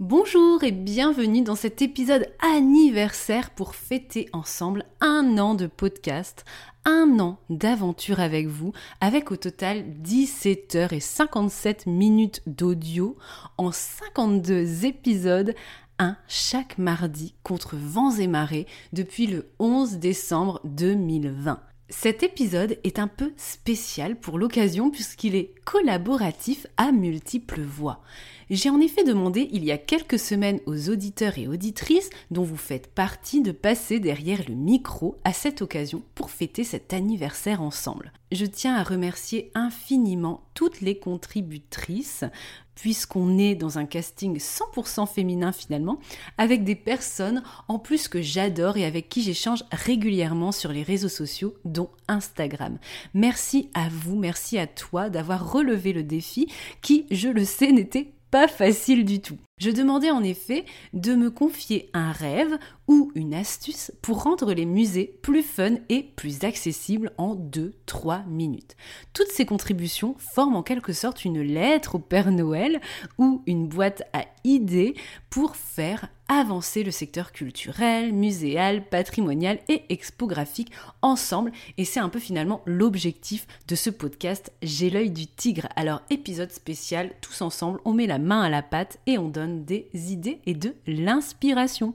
Bonjour 0.00 0.62
et 0.62 0.70
bienvenue 0.70 1.42
dans 1.42 1.56
cet 1.56 1.82
épisode 1.82 2.28
anniversaire 2.38 3.50
pour 3.50 3.74
fêter 3.74 4.28
ensemble 4.32 4.84
un 5.00 5.38
an 5.38 5.56
de 5.56 5.66
podcast, 5.66 6.44
un 6.84 7.18
an 7.18 7.40
d'aventure 7.50 8.20
avec 8.20 8.46
vous, 8.46 8.72
avec 9.00 9.32
au 9.32 9.36
total 9.36 9.82
17 10.00 10.74
heures 10.76 10.92
et 10.92 11.00
57 11.00 11.86
minutes 11.86 12.42
d'audio 12.46 13.16
en 13.56 13.72
52 13.72 14.84
épisodes 14.84 15.52
un 15.98 16.16
chaque 16.28 16.78
mardi 16.78 17.34
contre 17.42 17.74
vents 17.74 18.12
et 18.18 18.28
marées 18.28 18.68
depuis 18.92 19.26
le 19.26 19.50
11 19.58 19.96
décembre 19.96 20.60
2020. 20.62 21.58
Cet 21.90 22.22
épisode 22.22 22.78
est 22.84 22.98
un 22.98 23.08
peu 23.08 23.32
spécial 23.36 24.14
pour 24.14 24.38
l'occasion 24.38 24.90
puisqu'il 24.90 25.34
est 25.34 25.54
collaboratif 25.64 26.66
à 26.76 26.92
multiples 26.92 27.62
voix. 27.62 28.02
J'ai 28.50 28.70
en 28.70 28.80
effet 28.80 29.04
demandé 29.04 29.48
il 29.52 29.64
y 29.64 29.72
a 29.72 29.78
quelques 29.78 30.18
semaines 30.18 30.60
aux 30.64 30.88
auditeurs 30.88 31.36
et 31.36 31.48
auditrices 31.48 32.08
dont 32.30 32.44
vous 32.44 32.56
faites 32.56 32.86
partie 32.86 33.42
de 33.42 33.52
passer 33.52 34.00
derrière 34.00 34.40
le 34.48 34.54
micro 34.54 35.16
à 35.24 35.34
cette 35.34 35.60
occasion 35.60 36.02
pour 36.14 36.30
fêter 36.30 36.64
cet 36.64 36.94
anniversaire 36.94 37.60
ensemble. 37.60 38.12
Je 38.32 38.46
tiens 38.46 38.74
à 38.74 38.82
remercier 38.82 39.50
infiniment 39.54 40.42
toutes 40.54 40.80
les 40.80 40.98
contributrices 40.98 42.24
puisqu'on 42.74 43.38
est 43.38 43.56
dans 43.56 43.78
un 43.78 43.86
casting 43.86 44.38
100% 44.38 45.08
féminin 45.08 45.50
finalement, 45.50 45.98
avec 46.38 46.62
des 46.62 46.76
personnes 46.76 47.42
en 47.66 47.80
plus 47.80 48.06
que 48.06 48.22
j'adore 48.22 48.76
et 48.76 48.84
avec 48.84 49.08
qui 49.08 49.20
j'échange 49.22 49.64
régulièrement 49.72 50.52
sur 50.52 50.72
les 50.72 50.84
réseaux 50.84 51.08
sociaux, 51.08 51.54
dont 51.64 51.90
Instagram. 52.06 52.78
Merci 53.14 53.68
à 53.74 53.88
vous, 53.88 54.16
merci 54.16 54.58
à 54.58 54.68
toi 54.68 55.10
d'avoir 55.10 55.52
relevé 55.52 55.92
le 55.92 56.04
défi 56.04 56.46
qui, 56.80 57.06
je 57.10 57.28
le 57.28 57.44
sais, 57.44 57.72
n'était 57.72 58.12
pas 58.30 58.48
facile 58.48 59.04
du 59.04 59.20
tout. 59.20 59.38
Je 59.58 59.70
demandais 59.70 60.10
en 60.10 60.22
effet 60.22 60.64
de 60.92 61.14
me 61.14 61.30
confier 61.30 61.90
un 61.92 62.12
rêve 62.12 62.58
ou 62.86 63.10
une 63.14 63.34
astuce 63.34 63.90
pour 64.02 64.22
rendre 64.22 64.52
les 64.52 64.66
musées 64.66 65.18
plus 65.22 65.42
fun 65.42 65.76
et 65.88 66.02
plus 66.02 66.44
accessibles 66.44 67.12
en 67.18 67.34
2-3 67.34 68.26
minutes. 68.28 68.76
Toutes 69.12 69.32
ces 69.32 69.46
contributions 69.46 70.14
forment 70.34 70.56
en 70.56 70.62
quelque 70.62 70.92
sorte 70.92 71.24
une 71.24 71.40
lettre 71.40 71.96
au 71.96 71.98
Père 71.98 72.30
Noël 72.30 72.80
ou 73.18 73.42
une 73.46 73.66
boîte 73.66 74.02
à 74.12 74.26
idées 74.44 74.94
pour 75.30 75.56
faire 75.56 76.08
avancer 76.28 76.82
le 76.82 76.90
secteur 76.90 77.32
culturel, 77.32 78.12
muséal, 78.12 78.86
patrimonial 78.86 79.58
et 79.68 79.84
expographique 79.88 80.70
ensemble. 81.00 81.52
Et 81.78 81.84
c'est 81.84 82.00
un 82.00 82.10
peu 82.10 82.18
finalement 82.18 82.62
l'objectif 82.66 83.46
de 83.66 83.74
ce 83.74 83.90
podcast 83.90 84.52
J'ai 84.62 84.90
l'œil 84.90 85.10
du 85.10 85.26
tigre. 85.26 85.68
Alors 85.74 86.02
épisode 86.10 86.52
spécial, 86.52 87.12
tous 87.22 87.40
ensemble, 87.40 87.80
on 87.84 87.94
met 87.94 88.06
la 88.06 88.18
main 88.18 88.42
à 88.42 88.50
la 88.50 88.62
pâte 88.62 88.98
et 89.06 89.16
on 89.16 89.28
donne 89.28 89.64
des 89.64 89.88
idées 89.94 90.40
et 90.44 90.54
de 90.54 90.74
l'inspiration. 90.86 91.94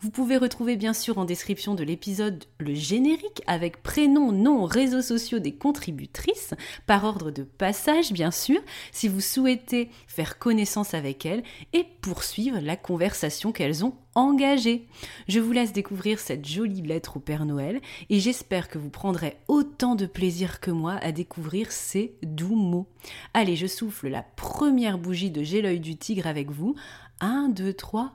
Vous 0.00 0.10
pouvez 0.10 0.38
retrouver 0.38 0.76
bien 0.76 0.94
sûr 0.94 1.18
en 1.18 1.24
description 1.24 1.74
de 1.74 1.84
l'épisode 1.84 2.44
le 2.58 2.74
générique 2.74 3.42
avec 3.46 3.82
prénom, 3.82 4.32
nom, 4.32 4.64
réseaux 4.64 5.02
sociaux 5.02 5.38
des 5.38 5.54
contributrices, 5.54 6.54
par 6.86 7.04
ordre 7.04 7.30
de 7.30 7.42
passage 7.42 8.12
bien 8.12 8.30
sûr, 8.30 8.60
si 8.92 9.08
vous 9.08 9.20
souhaitez 9.20 9.90
faire 10.06 10.38
connaissance 10.38 10.94
avec 10.94 11.26
elles 11.26 11.42
et 11.72 11.84
poursuivre 12.00 12.58
la 12.60 12.76
conversation 12.76 13.52
qu'elles 13.52 13.73
ont 13.82 13.94
engagée. 14.14 14.86
Je 15.26 15.40
vous 15.40 15.52
laisse 15.52 15.72
découvrir 15.72 16.20
cette 16.20 16.46
jolie 16.46 16.82
lettre 16.82 17.16
au 17.16 17.20
Père 17.20 17.46
Noël 17.46 17.80
et 18.10 18.20
j'espère 18.20 18.68
que 18.68 18.78
vous 18.78 18.90
prendrez 18.90 19.38
autant 19.48 19.94
de 19.94 20.06
plaisir 20.06 20.60
que 20.60 20.70
moi 20.70 20.94
à 21.02 21.10
découvrir 21.10 21.72
ces 21.72 22.14
doux 22.22 22.54
mots. 22.54 22.86
Allez, 23.32 23.56
je 23.56 23.66
souffle 23.66 24.08
la 24.08 24.22
première 24.22 24.98
bougie 24.98 25.30
de 25.30 25.42
J'ai 25.42 25.78
du 25.78 25.96
tigre 25.96 26.26
avec 26.26 26.50
vous. 26.50 26.74
1, 27.20 27.48
2, 27.48 27.72
3. 27.72 28.14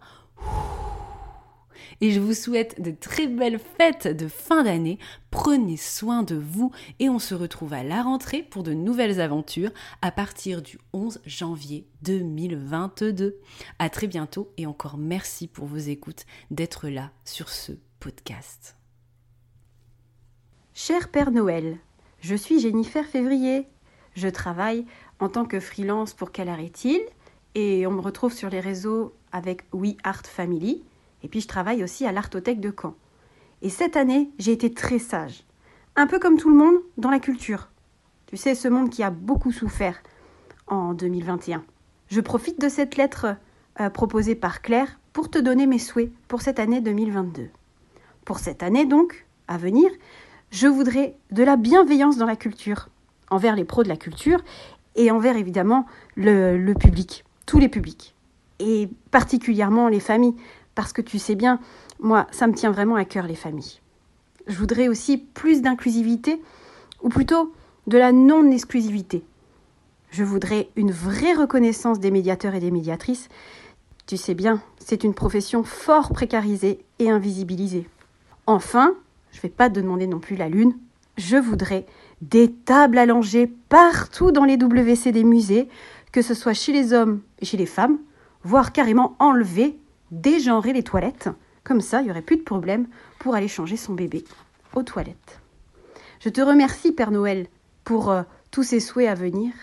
Et 2.02 2.12
je 2.12 2.20
vous 2.20 2.34
souhaite 2.34 2.82
de 2.82 2.92
très 2.92 3.28
belles 3.28 3.60
fêtes 3.60 4.08
de 4.08 4.28
fin 4.28 4.64
d'année. 4.64 5.00
Prenez 5.32 5.78
soin 5.78 6.24
de 6.24 6.36
vous 6.36 6.72
et 7.00 7.10
on 7.10 7.20
se 7.20 7.36
retrouve 7.36 7.74
à 7.74 7.84
la 7.84 8.02
rentrée 8.04 8.42
pour 8.44 8.64
de 8.64 8.74
nouvelles 8.74 9.20
aventures 9.20 9.72
à 10.02 10.12
partir 10.12 10.62
du 10.62 10.80
11 10.94 11.20
janvier 11.26 11.88
2022. 12.04 13.38
À 13.80 13.90
très 13.90 14.08
bientôt 14.08 14.52
et 14.58 14.66
encore 14.66 14.98
merci 14.98 15.48
pour 15.48 15.66
vos 15.66 15.78
écoutes 15.78 16.26
d'être 16.52 16.88
là 16.88 17.12
sur 17.26 17.50
ce 17.50 17.74
podcast. 18.00 18.78
Cher 20.74 21.10
Père 21.10 21.32
Noël, 21.32 21.78
je 22.22 22.36
suis 22.36 22.60
Jennifer 22.60 23.06
Février. 23.06 23.68
Je 24.16 24.30
travaille 24.30 24.86
en 25.20 25.28
tant 25.28 25.46
que 25.46 25.60
freelance 25.60 26.14
pour 26.14 26.32
Quelle 26.32 26.50
est-il 26.50 27.02
et 27.56 27.86
on 27.88 27.92
me 27.92 28.02
retrouve 28.02 28.34
sur 28.34 28.50
les 28.50 28.60
réseaux 28.60 29.14
avec 29.32 29.64
We 29.74 29.96
Family. 30.24 30.84
Et 31.24 31.28
puis 31.28 31.42
je 31.42 31.48
travaille 31.48 31.84
aussi 31.84 32.06
à 32.06 32.12
l'Artothèque 32.12 32.60
de 32.60 32.74
Caen. 32.80 32.96
Et 33.62 33.70
cette 33.70 33.98
année, 33.98 34.30
j'ai 34.40 34.52
été 34.52 34.74
très 34.74 35.00
sage. 35.00 35.44
Un 35.96 36.08
peu 36.08 36.20
comme 36.20 36.38
tout 36.38 36.50
le 36.50 36.56
monde 36.56 36.76
dans 36.98 37.10
la 37.10 37.20
culture. 37.20 37.70
Tu 38.28 38.38
sais, 38.38 38.56
ce 38.56 38.68
monde 38.68 38.90
qui 38.90 39.04
a 39.04 39.10
beaucoup 39.10 39.52
souffert 39.52 40.02
en 40.68 40.94
2021. 40.94 41.64
Je 42.08 42.22
profite 42.22 42.62
de 42.62 42.70
cette 42.70 42.96
lettre 42.96 43.36
euh, 43.80 43.90
proposée 43.90 44.36
par 44.36 44.62
Claire 44.62 45.00
pour 45.14 45.30
te 45.30 45.40
donner 45.40 45.68
mes 45.68 45.80
souhaits 45.80 46.12
pour 46.28 46.42
cette 46.42 46.60
année 46.60 46.80
2022. 46.80 47.50
Pour 48.24 48.40
cette 48.40 48.64
année 48.64 48.86
donc, 48.86 49.26
à 49.48 49.58
venir, 49.58 49.90
je 50.52 50.68
voudrais 50.68 51.18
de 51.32 51.44
la 51.44 51.58
bienveillance 51.58 52.18
dans 52.18 52.26
la 52.26 52.36
culture, 52.36 52.90
envers 53.30 53.56
les 53.56 53.66
pros 53.66 53.84
de 53.84 53.90
la 53.90 53.98
culture 53.98 54.40
et 54.96 55.12
envers 55.12 55.36
évidemment 55.36 55.86
le 56.16 56.74
public 56.74 57.26
tous 57.50 57.58
les 57.58 57.68
publics, 57.68 58.14
et 58.60 58.90
particulièrement 59.10 59.88
les 59.88 60.00
familles, 60.00 60.36
parce 60.80 60.94
que 60.94 61.02
tu 61.02 61.20
sais 61.20 61.36
bien, 61.36 61.60
moi, 62.00 62.26
ça 62.32 62.48
me 62.48 62.54
tient 62.54 62.72
vraiment 62.72 62.96
à 62.96 63.04
cœur 63.04 63.28
les 63.28 63.36
familles. 63.36 63.82
Je 64.48 64.58
voudrais 64.58 64.88
aussi 64.88 65.18
plus 65.18 65.62
d'inclusivité, 65.62 66.42
ou 67.04 67.10
plutôt 67.10 67.54
de 67.88 67.98
la 67.98 68.14
non-exclusivité. 68.14 69.26
Je 70.10 70.24
voudrais 70.24 70.70
une 70.78 70.92
vraie 70.92 71.34
reconnaissance 71.34 72.00
des 72.00 72.12
médiateurs 72.12 72.56
et 72.56 72.62
des 72.62 72.72
médiatrices. 72.72 73.28
Tu 74.08 74.16
sais 74.16 74.36
bien, 74.36 74.62
c'est 74.78 75.04
une 75.04 75.14
profession 75.14 75.66
fort 75.66 76.14
précarisée 76.14 76.80
et 77.00 77.10
invisibilisée. 77.10 77.90
Enfin, 78.48 78.96
je 79.34 79.40
ne 79.40 79.42
vais 79.42 79.50
pas 79.50 79.68
demander 79.68 80.08
non 80.08 80.20
plus 80.20 80.38
la 80.38 80.48
lune, 80.48 80.78
je 81.18 81.36
voudrais 81.36 81.86
des 82.22 82.54
tables 82.54 83.00
allongées 83.00 83.52
partout 83.68 84.32
dans 84.32 84.46
les 84.46 84.56
WC 84.56 85.12
des 85.12 85.26
musées, 85.26 85.68
que 86.14 86.22
ce 86.22 86.34
soit 86.34 86.54
chez 86.54 86.72
les 86.72 86.94
hommes 86.94 87.20
et 87.42 87.46
chez 87.46 87.58
les 87.58 87.66
femmes, 87.66 87.98
voire 88.46 88.72
carrément 88.72 89.18
enlever, 89.20 89.78
dégenrer 90.12 90.74
les 90.74 90.84
toilettes. 90.84 91.30
Comme 91.64 91.82
ça, 91.82 92.02
il 92.02 92.06
n'y 92.06 92.12
aurait 92.12 92.22
plus 92.22 92.38
de 92.38 92.44
problème 92.44 92.88
pour 93.20 93.36
aller 93.36 93.48
changer 93.48 93.78
son 93.78 93.94
bébé 93.94 94.24
aux 94.74 94.84
toilettes. 94.84 95.40
Je 96.20 96.30
te 96.30 96.42
remercie, 96.42 96.92
Père 96.92 97.12
Noël, 97.12 97.48
pour 97.84 98.10
euh, 98.10 98.24
tous 98.52 98.64
ces 98.64 98.80
souhaits 98.80 99.08
à 99.08 99.16
venir. 99.16 99.54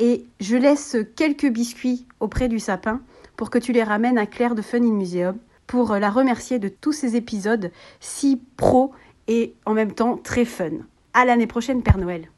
Et 0.00 0.26
je 0.40 0.56
laisse 0.56 0.96
quelques 1.16 1.48
biscuits 1.48 2.06
auprès 2.20 2.48
du 2.48 2.58
sapin 2.58 3.00
pour 3.36 3.50
que 3.50 3.58
tu 3.58 3.72
les 3.72 3.82
ramènes 3.82 4.18
à 4.18 4.26
Claire 4.26 4.54
de 4.54 4.62
Fun 4.62 4.82
in 4.82 4.92
Museum 4.92 5.38
pour 5.66 5.92
euh, 5.92 5.98
la 5.98 6.10
remercier 6.10 6.58
de 6.58 6.68
tous 6.68 6.92
ces 6.92 7.16
épisodes 7.16 7.70
si 8.00 8.40
pro 8.56 8.92
et 9.28 9.54
en 9.66 9.74
même 9.74 9.92
temps 9.92 10.16
très 10.16 10.44
fun. 10.44 10.70
À 11.12 11.24
l'année 11.24 11.46
prochaine, 11.46 11.82
Père 11.82 11.98
Noël. 11.98 12.28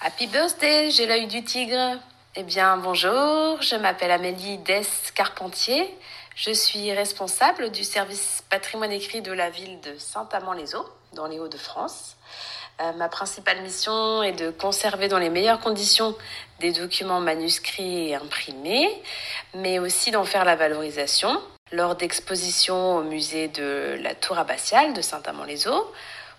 Happy 0.00 0.26
birthday, 0.26 0.90
j'ai 0.90 1.06
l'œil 1.06 1.26
du 1.26 1.42
tigre. 1.42 1.98
Eh 2.36 2.42
bien, 2.42 2.76
bonjour, 2.78 3.62
je 3.62 3.76
m'appelle 3.76 4.10
Amélie 4.10 4.58
Dess 4.58 5.12
Je 6.34 6.50
suis 6.50 6.92
responsable 6.92 7.70
du 7.70 7.84
service 7.84 8.42
patrimoine 8.50 8.90
écrit 8.90 9.22
de 9.22 9.30
la 9.30 9.50
ville 9.50 9.78
de 9.82 9.96
Saint-Amand-les-Eaux, 9.98 10.84
dans 11.12 11.28
les 11.28 11.38
Hauts-de-France. 11.38 12.16
Euh, 12.80 12.92
ma 12.94 13.08
principale 13.08 13.62
mission 13.62 14.24
est 14.24 14.32
de 14.32 14.50
conserver 14.50 15.06
dans 15.06 15.20
les 15.20 15.30
meilleures 15.30 15.60
conditions 15.60 16.16
des 16.58 16.72
documents 16.72 17.20
manuscrits 17.20 18.08
et 18.08 18.16
imprimés, 18.16 18.90
mais 19.54 19.78
aussi 19.78 20.10
d'en 20.10 20.24
faire 20.24 20.44
la 20.44 20.56
valorisation 20.56 21.40
lors 21.70 21.94
d'expositions 21.94 22.96
au 22.96 23.04
musée 23.04 23.46
de 23.46 23.96
la 24.00 24.16
Tour 24.16 24.38
abbatiale 24.38 24.92
de 24.92 25.02
Saint-Amand-les-Eaux 25.02 25.92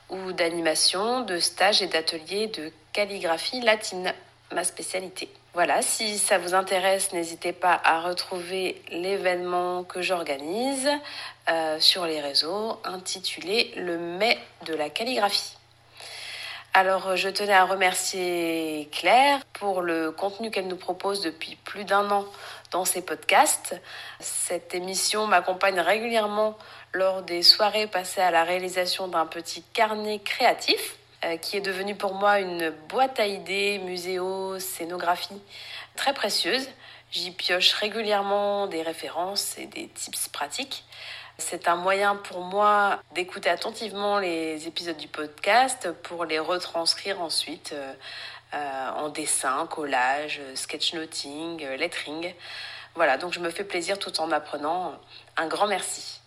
ou 0.09 0.33
d'animations, 0.33 1.21
de 1.21 1.39
stages 1.39 1.81
et 1.81 1.88
d'ateliers 1.88 2.47
de 2.47 2.69
calligraphie 2.92 3.62
latine, 3.62 4.13
ma 4.51 4.65
spécialité. 4.65 5.30
Voilà, 5.56 5.81
si 5.81 6.19
ça 6.19 6.38
vous 6.38 6.54
intéresse, 6.54 7.13
n'hésitez 7.13 7.54
pas 7.54 7.80
à 7.86 8.02
retrouver 8.02 8.81
l'événement 8.92 9.86
que 9.86 10.02
j'organise 10.02 10.90
euh, 11.50 11.80
sur 11.80 12.06
les 12.06 12.19
réseaux 12.19 12.78
intitulé 12.84 13.72
Le 13.78 13.98
mai 13.98 14.38
de 14.66 14.74
la 14.74 14.90
calligraphie. 14.90 15.56
Alors, 16.74 17.16
je 17.16 17.30
tenais 17.30 17.54
à 17.54 17.63
remercier 17.63 18.90
Claire 18.92 19.40
pour 19.54 19.81
le 19.81 20.12
contenu 20.12 20.52
qu'elle 20.52 20.68
nous 20.68 20.75
propose 20.75 21.22
depuis 21.22 21.56
plus 21.63 21.86
d'un 21.86 22.12
an 22.12 22.25
dans 22.72 22.84
ses 22.84 23.02
podcasts. 23.02 23.80
Cette 24.19 24.75
émission 24.75 25.25
m'accompagne 25.25 25.80
régulièrement 25.80 26.57
lors 26.92 27.22
des 27.22 27.44
soirées 27.44 27.88
passées 27.88 28.19
à 28.19 28.30
la 28.30 28.44
réalisation 28.44 29.07
d'un 29.07 29.25
petit 29.25 29.63
carnet 29.72 30.19
créatif 30.19 30.98
euh, 30.98 31.05
qui 31.42 31.58
est 31.58 31.62
devenu 31.62 31.96
pour 31.96 32.14
moi 32.14 32.40
une 32.40 32.70
boîte 32.88 33.20
à 33.20 33.26
idées, 33.26 33.80
muséo, 33.80 34.60
scénographie 34.60 35.42
très 35.96 36.14
précieuse. 36.14 36.70
J'y 37.12 37.32
pioche 37.32 37.72
régulièrement 37.74 38.68
des 38.68 38.82
références 38.82 39.58
et 39.58 39.68
des 39.68 39.88
tips 39.88 40.28
pratiques. 40.30 40.84
C'est 41.38 41.68
un 41.68 41.76
moyen 41.76 42.16
pour 42.16 42.42
moi 42.42 43.02
d'écouter 43.14 43.50
attentivement 43.50 44.20
les 44.20 44.68
épisodes 44.68 44.98
du 44.98 45.08
podcast 45.08 45.92
pour 46.04 46.26
les 46.26 46.40
retranscrire 46.40 47.22
ensuite 47.22 47.74
euh, 47.74 47.94
euh, 48.54 48.90
en 48.92 49.10
dessin, 49.10 49.68
collage, 49.68 50.42
sketchnoting, 50.56 51.66
lettering. 51.78 52.34
Voilà, 52.96 53.18
donc 53.18 53.34
je 53.34 53.40
me 53.40 53.50
fais 53.50 53.66
plaisir 53.66 54.00
tout 54.00 54.22
en 54.22 54.32
apprenant. 54.32 54.98
Un 55.36 55.48
grand 55.48 55.68
merci. 55.68 56.22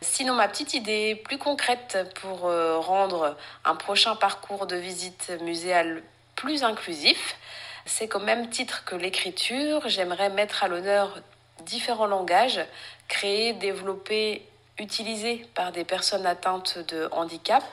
Sinon, 0.00 0.34
ma 0.34 0.46
petite 0.46 0.74
idée 0.74 1.16
plus 1.16 1.38
concrète 1.38 1.98
pour 2.20 2.46
euh, 2.46 2.78
rendre 2.78 3.36
un 3.64 3.74
prochain 3.74 4.14
parcours 4.14 4.66
de 4.66 4.76
visite 4.76 5.32
muséale 5.42 6.04
plus 6.36 6.62
inclusif, 6.62 7.36
c'est 7.84 8.06
qu'au 8.06 8.20
même 8.20 8.48
titre 8.48 8.84
que 8.84 8.94
l'écriture, 8.94 9.88
j'aimerais 9.88 10.30
mettre 10.30 10.62
à 10.62 10.68
l'honneur 10.68 11.18
différents 11.62 12.06
langages 12.06 12.60
créés, 13.08 13.54
développés, 13.54 14.46
utilisés 14.78 15.44
par 15.54 15.72
des 15.72 15.84
personnes 15.84 16.26
atteintes 16.26 16.78
de 16.78 17.08
handicap. 17.10 17.64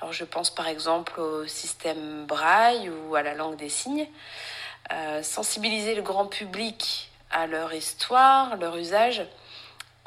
Alors 0.00 0.14
je 0.14 0.24
pense 0.24 0.48
par 0.48 0.68
exemple 0.68 1.20
au 1.20 1.46
système 1.46 2.24
braille 2.24 2.88
ou 2.88 3.16
à 3.16 3.22
la 3.22 3.34
langue 3.34 3.56
des 3.56 3.68
signes. 3.68 4.06
Euh, 4.92 5.22
sensibiliser 5.22 5.94
le 5.94 6.02
grand 6.02 6.26
public 6.26 7.10
à 7.30 7.46
leur 7.46 7.74
histoire, 7.74 8.56
leur 8.56 8.76
usage 8.76 9.26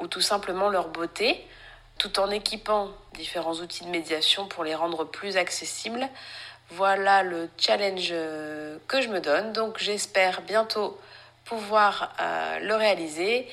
ou 0.00 0.08
tout 0.08 0.22
simplement 0.22 0.68
leur 0.68 0.88
beauté 0.88 1.46
tout 2.00 2.18
en 2.18 2.30
équipant 2.30 2.88
différents 3.14 3.56
outils 3.56 3.84
de 3.84 3.90
médiation 3.90 4.48
pour 4.48 4.64
les 4.64 4.74
rendre 4.74 5.04
plus 5.04 5.36
accessibles. 5.36 6.08
Voilà 6.70 7.22
le 7.22 7.48
challenge 7.58 8.08
euh, 8.10 8.78
que 8.88 9.02
je 9.02 9.08
me 9.08 9.20
donne. 9.20 9.52
Donc 9.52 9.78
j'espère 9.78 10.40
bientôt 10.42 10.98
pouvoir 11.44 12.14
euh, 12.20 12.58
le 12.60 12.74
réaliser. 12.74 13.46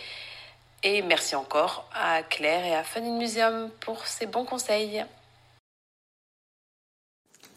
Et 0.82 1.02
merci 1.02 1.36
encore 1.36 1.90
à 1.94 2.24
Claire 2.24 2.66
et 2.66 2.74
à 2.74 2.84
Funny 2.84 3.12
Museum 3.12 3.70
pour 3.82 4.08
ces 4.08 4.28
bons 4.28 4.46
conseils. 4.46 5.04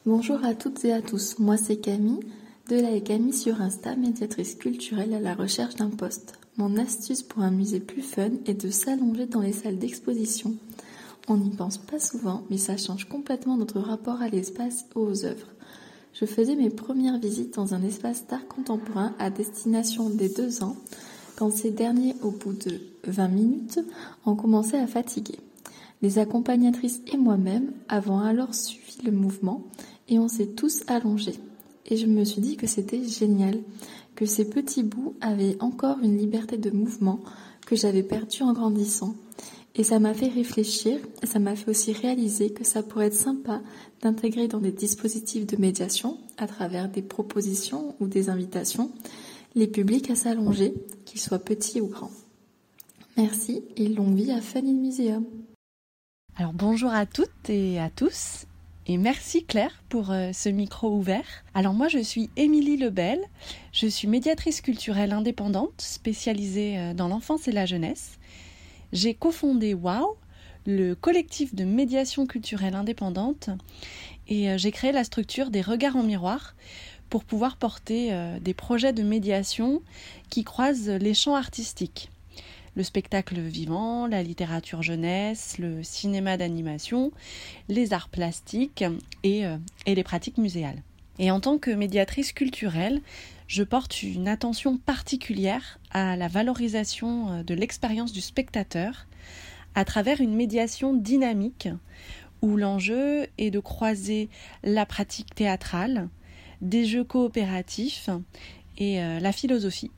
Bonjour 0.05 0.45
à 0.45 0.55
toutes 0.55 0.85
et 0.85 0.93
à 0.93 1.03
tous, 1.03 1.39
moi 1.39 1.59
c'est 1.59 1.77
Camille, 1.77 2.27
de 2.69 2.81
la 2.81 2.99
Camille 3.01 3.35
sur 3.35 3.61
Insta, 3.61 3.95
médiatrice 3.95 4.55
culturelle 4.55 5.15
à 5.15 5.21
la 5.21 5.35
recherche 5.35 5.75
d'un 5.77 5.91
poste. 5.91 6.40
Mon 6.57 6.77
astuce 6.77 7.23
pour 7.23 7.43
un 7.43 7.51
musée 7.51 7.81
plus 7.81 8.03
fun 8.03 8.31
est 8.47 8.65
de 8.65 8.71
s'allonger 8.71 9.27
dans 9.27 9.41
les 9.41 9.53
salles 9.53 9.79
d'exposition. 9.79 10.55
On 11.29 11.37
n'y 11.37 11.51
pense 11.51 11.79
pas 11.79 12.01
souvent, 12.01 12.43
mais 12.51 12.59
ça 12.59 12.77
change 12.77 13.09
complètement 13.09 13.57
notre 13.57 13.79
rapport 13.79 14.21
à 14.21 14.29
l'espace 14.29 14.85
ou 14.95 15.01
aux 15.01 15.25
œuvres. 15.25 15.47
Je 16.13 16.25
faisais 16.27 16.57
mes 16.57 16.71
premières 16.71 17.19
visites 17.19 17.55
dans 17.55 17.73
un 17.75 17.83
espace 17.83 18.27
d'art 18.27 18.49
contemporain 18.49 19.15
à 19.19 19.31
destination 19.31 20.11
des 20.11 20.29
deux 20.29 20.63
ans, 20.63 20.77
quand 21.37 21.53
ces 21.53 21.71
derniers, 21.71 22.17
au 22.23 22.33
bout 22.33 22.53
de 22.53 22.81
20 23.05 23.29
minutes, 23.29 23.81
ont 24.27 24.35
commencé 24.35 24.77
à 24.77 24.87
fatiguer. 24.87 25.39
Les 26.03 26.19
accompagnatrices 26.19 27.01
et 27.13 27.17
moi-même 27.17 27.73
avons 27.89 28.19
alors 28.19 28.55
suivi 28.55 29.03
le 29.05 29.13
mouvement 29.13 29.63
et 30.09 30.19
on 30.19 30.29
s'est 30.29 30.49
tous 30.49 30.83
allongés. 30.89 31.39
Et 31.87 31.97
je 31.97 32.07
me 32.07 32.25
suis 32.25 32.41
dit 32.41 32.57
que 32.57 32.67
c'était 32.67 33.05
génial, 33.05 33.59
que 34.15 34.27
ces 34.27 34.49
petits 34.49 34.83
bouts 34.83 35.15
avaient 35.21 35.57
encore 35.61 35.99
une 36.03 36.19
liberté 36.19 36.59
de 36.59 36.71
mouvement 36.71 37.21
que 37.67 37.77
j'avais 37.77 38.03
perdue 38.03 38.43
en 38.43 38.53
grandissant. 38.53 39.15
Et 39.77 39.85
ça 39.85 40.01
m'a 40.01 40.15
fait 40.15 40.29
réfléchir 40.29 40.99
et 41.23 41.27
ça 41.27 41.39
m'a 41.39 41.55
fait 41.55 41.71
aussi 41.71 41.93
réaliser 41.93 42.51
que 42.51 42.65
ça 42.65 42.83
pourrait 42.83 43.07
être 43.07 43.15
sympa 43.15 43.63
d'intégrer 44.03 44.49
dans 44.49 44.59
des 44.59 44.73
dispositifs 44.73 45.47
de 45.47 45.57
médiation, 45.57 46.19
à 46.39 46.47
travers 46.47 46.89
des 46.89 47.03
propositions 47.03 47.95
ou 48.01 48.09
des 48.09 48.31
invitations, 48.31 48.91
les 49.55 49.69
publics 49.69 50.11
à 50.11 50.17
s'allonger, 50.17 50.75
qu'ils 51.05 51.21
soient 51.21 51.39
petits 51.39 51.81
ou 51.81 51.87
grands. 51.87 52.11
Merci 53.17 53.63
et 53.77 53.89
longue 53.89 54.17
vie 54.17 54.33
à 54.33 54.41
Fanny 54.41 54.75
Museum. 54.75 55.25
Alors 56.37 56.53
bonjour 56.53 56.91
à 56.91 57.07
toutes 57.07 57.49
et 57.49 57.79
à 57.79 57.91
tous. 57.91 58.47
Merci 58.99 59.45
Claire 59.45 59.83
pour 59.89 60.11
euh, 60.11 60.33
ce 60.33 60.49
micro 60.49 60.91
ouvert. 60.91 61.45
Alors 61.55 61.75
moi 61.75 61.89
je 61.89 61.99
suis 61.99 62.31
Émilie 62.37 62.77
Lebel, 62.77 63.21
je 63.73 63.87
suis 63.87 64.09
médiatrice 64.09 64.61
culturelle 64.61 65.13
indépendante 65.13 65.81
spécialisée 65.81 66.79
euh, 66.79 66.95
dans 66.95 67.09
l'enfance 67.09 67.47
et 67.47 67.53
la 67.53 67.67
jeunesse 67.67 68.19
j'ai 68.93 69.15
cofondé 69.15 69.75
WOW, 69.75 70.17
le 70.67 70.95
collectif 70.95 71.55
de 71.55 71.65
médiation 71.65 72.27
culturelle 72.27 72.75
indépendante, 72.75 73.51
et 74.27 74.51
euh, 74.51 74.59
j'ai 74.59 74.73
créé 74.73 74.91
la 74.91 75.05
structure 75.05 75.51
des 75.51 75.63
regards 75.63 75.95
en 75.95 76.03
miroir 76.03 76.57
pour 77.09 77.25
pouvoir 77.25 77.57
porter 77.57 78.13
des 78.41 78.55
projets 78.55 78.93
de 78.93 79.03
médiation 79.03 79.83
qui 80.29 80.45
croisent 80.45 80.91
les 80.91 81.13
champs 81.13 81.35
artistiques. 81.35 82.09
Le 82.77 82.83
spectacle 82.83 83.41
vivant, 83.41 84.07
la 84.07 84.23
littérature 84.23 84.83
jeunesse, 84.83 85.59
le 85.59 85.83
cinéma 85.83 86.37
d'animation, 86.37 87.11
les 87.69 87.93
arts 87.93 88.09
plastiques 88.09 88.85
et, 89.23 89.45
euh, 89.47 89.57
et 89.87 89.95
les 89.95 90.05
pratiques 90.05 90.39
muséales. 90.39 90.83
Et 91.19 91.31
en 91.31 91.41
tant 91.41 91.59
que 91.59 91.71
médiatrice 91.71 92.33
culturelle, 92.33 93.03
je 93.47 93.63
porte 93.63 94.03
une 94.03 94.29
attention 94.29 94.79
particulière 94.79 95.81
à 95.91 96.17
la 96.17 96.29
valorisation 96.29 97.31
euh, 97.31 97.43
de 97.43 97.55
l'expérience 97.55 98.13
du 98.13 98.21
spectateur 98.21 99.07
à 99.75 99.85
travers 99.85 100.21
une 100.21 100.35
médiation 100.35 100.95
dynamique 100.95 101.69
où 102.43 102.57
l'enjeu 102.57 103.27
est 103.39 103.51
de 103.51 103.61
croiser 103.61 104.29
la 104.63 104.87
pratique 104.87 105.35
théâtrale, 105.35 106.09
des 106.61 106.87
jeux 106.87 107.05
coopératifs 107.05 108.09
et 108.79 109.03
euh, 109.03 109.21
la 109.21 109.33
philosophie 109.33 109.91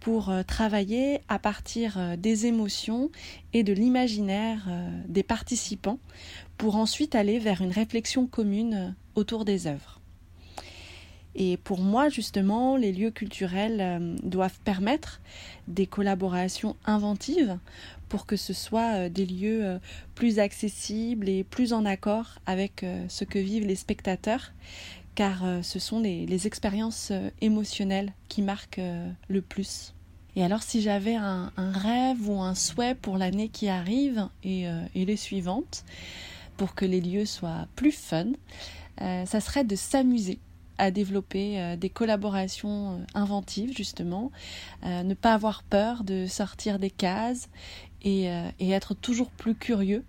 pour 0.00 0.30
euh, 0.30 0.42
travailler 0.42 1.20
à 1.28 1.38
partir 1.38 2.16
des 2.18 2.46
émotions 2.46 3.10
et 3.52 3.62
de 3.62 3.72
l'imaginaire 3.72 4.66
des 5.06 5.22
participants 5.22 5.98
pour 6.56 6.76
ensuite 6.76 7.14
aller 7.14 7.38
vers 7.38 7.60
une 7.60 7.72
réflexion 7.72 8.26
commune 8.26 8.94
autour 9.14 9.44
des 9.44 9.66
œuvres. 9.66 10.00
Et 11.34 11.56
pour 11.56 11.80
moi, 11.80 12.08
justement, 12.08 12.76
les 12.76 12.92
lieux 12.92 13.10
culturels 13.10 13.80
euh, 13.80 14.16
doivent 14.22 14.58
permettre 14.64 15.20
des 15.68 15.86
collaborations 15.86 16.76
inventives 16.84 17.58
pour 18.08 18.26
que 18.26 18.34
ce 18.34 18.52
soit 18.52 18.94
euh, 18.94 19.08
des 19.08 19.26
lieux 19.26 19.64
euh, 19.64 19.78
plus 20.16 20.40
accessibles 20.40 21.28
et 21.28 21.44
plus 21.44 21.72
en 21.72 21.84
accord 21.84 22.40
avec 22.46 22.84
ce 23.08 23.24
que 23.24 23.38
vivent 23.38 23.66
les 23.66 23.76
spectateurs, 23.76 24.52
car 25.14 25.42
ce 25.62 25.78
sont 25.78 26.00
les, 26.00 26.46
expériences 26.46 27.12
émotionnelles 27.40 28.12
qui 28.28 28.42
marquent 28.42 28.80
le 29.28 29.42
plus. 29.42 29.94
Et 30.36 30.44
alors 30.44 30.62
si 30.62 30.80
j'avais 30.80 31.16
un, 31.16 31.52
rêve 31.56 32.28
ou 32.28 32.40
un 32.40 32.54
souhait 32.54 32.94
pour 32.94 33.18
l'année 33.18 33.48
qui 33.48 33.68
arrive 33.68 34.28
et, 34.44 34.66
les 34.94 35.16
suivantes, 35.16 35.84
pour 36.56 36.74
que 36.74 36.84
les 36.84 37.00
lieux 37.00 37.26
soient 37.26 37.66
plus 37.76 37.92
fun, 37.92 38.32
ça 38.98 39.40
serait 39.40 39.64
de 39.64 39.76
s'amuser 39.76 40.38
à 40.80 40.90
développer 40.90 41.60
euh, 41.60 41.76
des 41.76 41.90
collaborations 41.90 42.92
euh, 42.92 43.04
inventives 43.14 43.76
justement, 43.76 44.32
euh, 44.84 45.02
ne 45.02 45.14
pas 45.14 45.34
avoir 45.34 45.62
peur 45.62 46.02
de 46.04 46.26
sortir 46.26 46.78
des 46.78 46.90
cases 46.90 47.48
et, 48.02 48.24
être 48.60 48.94
toujours 48.94 49.30
plus 49.30 49.54
curieux, 49.54 50.04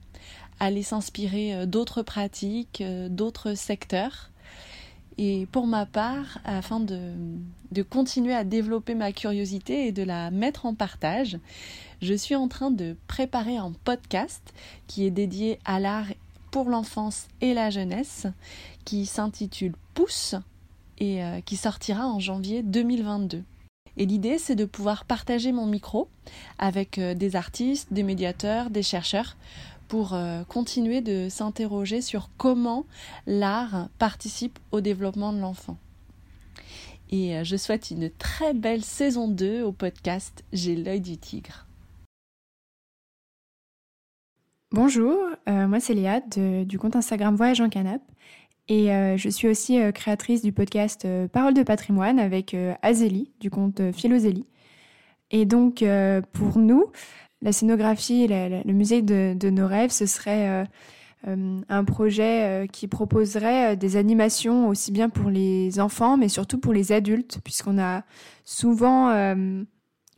aller 0.62 0.81
s'inspirer 0.81 1.67
d'autres 1.67 2.03
pratiques, 2.03 2.81
d'autres 3.10 3.53
secteurs. 3.53 4.31
Et 5.18 5.46
pour 5.51 5.68
ma 5.68 5.86
part, 5.86 6.39
afin 6.46 6.80
de, 6.80 7.13
continuer 7.89 8.34
à 8.34 8.44
développer 8.44 8.96
ma 8.96 9.12
curiosité 9.12 9.88
et 9.88 9.91
de 9.91 10.03
la 10.03 10.32
mettre 10.32 10.65
en 10.65 10.74
partage, 10.74 11.38
je 12.01 12.13
suis 12.13 12.36
en 12.36 12.48
train 12.48 12.72
de 12.72 12.96
préparer 13.08 13.58
un 13.58 13.74
podcast 13.84 14.53
qui 14.88 15.06
est 15.06 15.12
dédié 15.12 15.60
à 15.65 15.80
l'art 15.80 16.08
pour 16.50 16.70
l'enfance 16.70 17.27
et 17.39 17.53
la 17.53 17.70
jeunesse 17.70 18.27
qui 18.86 19.06
s'intitule 19.06 19.74
Pouce 19.94 20.36
et 20.98 21.24
euh, 21.24 21.41
qui 21.41 21.56
sortira 21.56 22.08
en 22.08 22.20
janvier 22.20 22.63
2022. 22.63 23.44
Et 23.98 24.06
l'idée, 24.06 24.38
c'est 24.38 24.56
de 24.56 24.65
pouvoir 24.65 25.06
partager 25.06 25.51
mon 25.51 25.65
micro 25.65 26.08
avec 26.58 26.98
euh, 26.98 27.13
des 27.13 27.36
artistes, 27.36 27.91
des 27.91 28.03
médiateurs, 28.03 28.70
des 28.70 28.84
chercheurs 28.84 29.36
pour 29.91 30.13
euh, 30.13 30.45
continuer 30.45 31.01
de 31.01 31.27
s'interroger 31.27 32.00
sur 32.00 32.29
comment 32.38 32.86
l'art 33.27 33.89
participe 34.00 34.57
au 34.71 34.79
développement 34.79 35.33
de 35.33 35.39
l'enfant. 35.39 35.77
Et 37.10 37.43
je 37.43 37.57
souhaite 37.57 37.91
une 37.91 38.10
très 38.10 38.53
belle 38.53 38.83
saison 38.83 39.27
2 39.27 39.63
au 39.63 39.74
podcast 39.74 40.45
J'ai 40.53 40.77
l'œil 40.77 41.01
du 41.01 41.17
tigre. 41.17 41.67
Bonjour, 44.71 45.17
moi 45.45 45.81
c'est 45.81 45.93
Léa 45.93 46.21
du 46.21 46.79
compte 46.79 46.95
Instagram 46.95 47.36
Voyage 47.36 47.60
en 47.60 47.67
Canap 47.67 48.01
et 48.71 48.93
euh, 48.93 49.17
je 49.17 49.27
suis 49.27 49.50
aussi 49.50 49.81
euh, 49.81 49.91
créatrice 49.91 50.41
du 50.41 50.53
podcast 50.53 51.03
euh, 51.03 51.27
Parole 51.27 51.53
de 51.53 51.62
patrimoine 51.62 52.19
avec 52.19 52.55
Azélie 52.81 53.29
du 53.41 53.50
compte 53.50 53.91
Philozélie. 53.91 54.45
Et 55.29 55.45
donc 55.45 55.83
pour 56.33 56.57
nous, 56.57 56.86
la 57.41 57.51
scénographie, 57.51 58.27
le 58.27 58.74
musée 58.74 59.01
de, 59.01 59.50
nos 59.50 59.67
rêves, 59.67 59.91
ce 59.91 60.05
serait 60.05 60.65
un 61.25 61.83
projet 61.83 62.67
qui 62.71 62.88
proposerait 62.88 63.75
des 63.77 63.95
animations 63.95 64.69
aussi 64.69 64.91
bien 64.91 65.10
pour 65.10 65.29
les 65.29 65.79
enfants, 65.79 66.17
mais 66.17 66.29
surtout 66.29 66.60
pour 66.60 66.74
les 66.74 66.91
adultes, 66.91 67.39
puisqu'on 67.43 67.79
a 67.79 68.03
souvent 68.45 69.10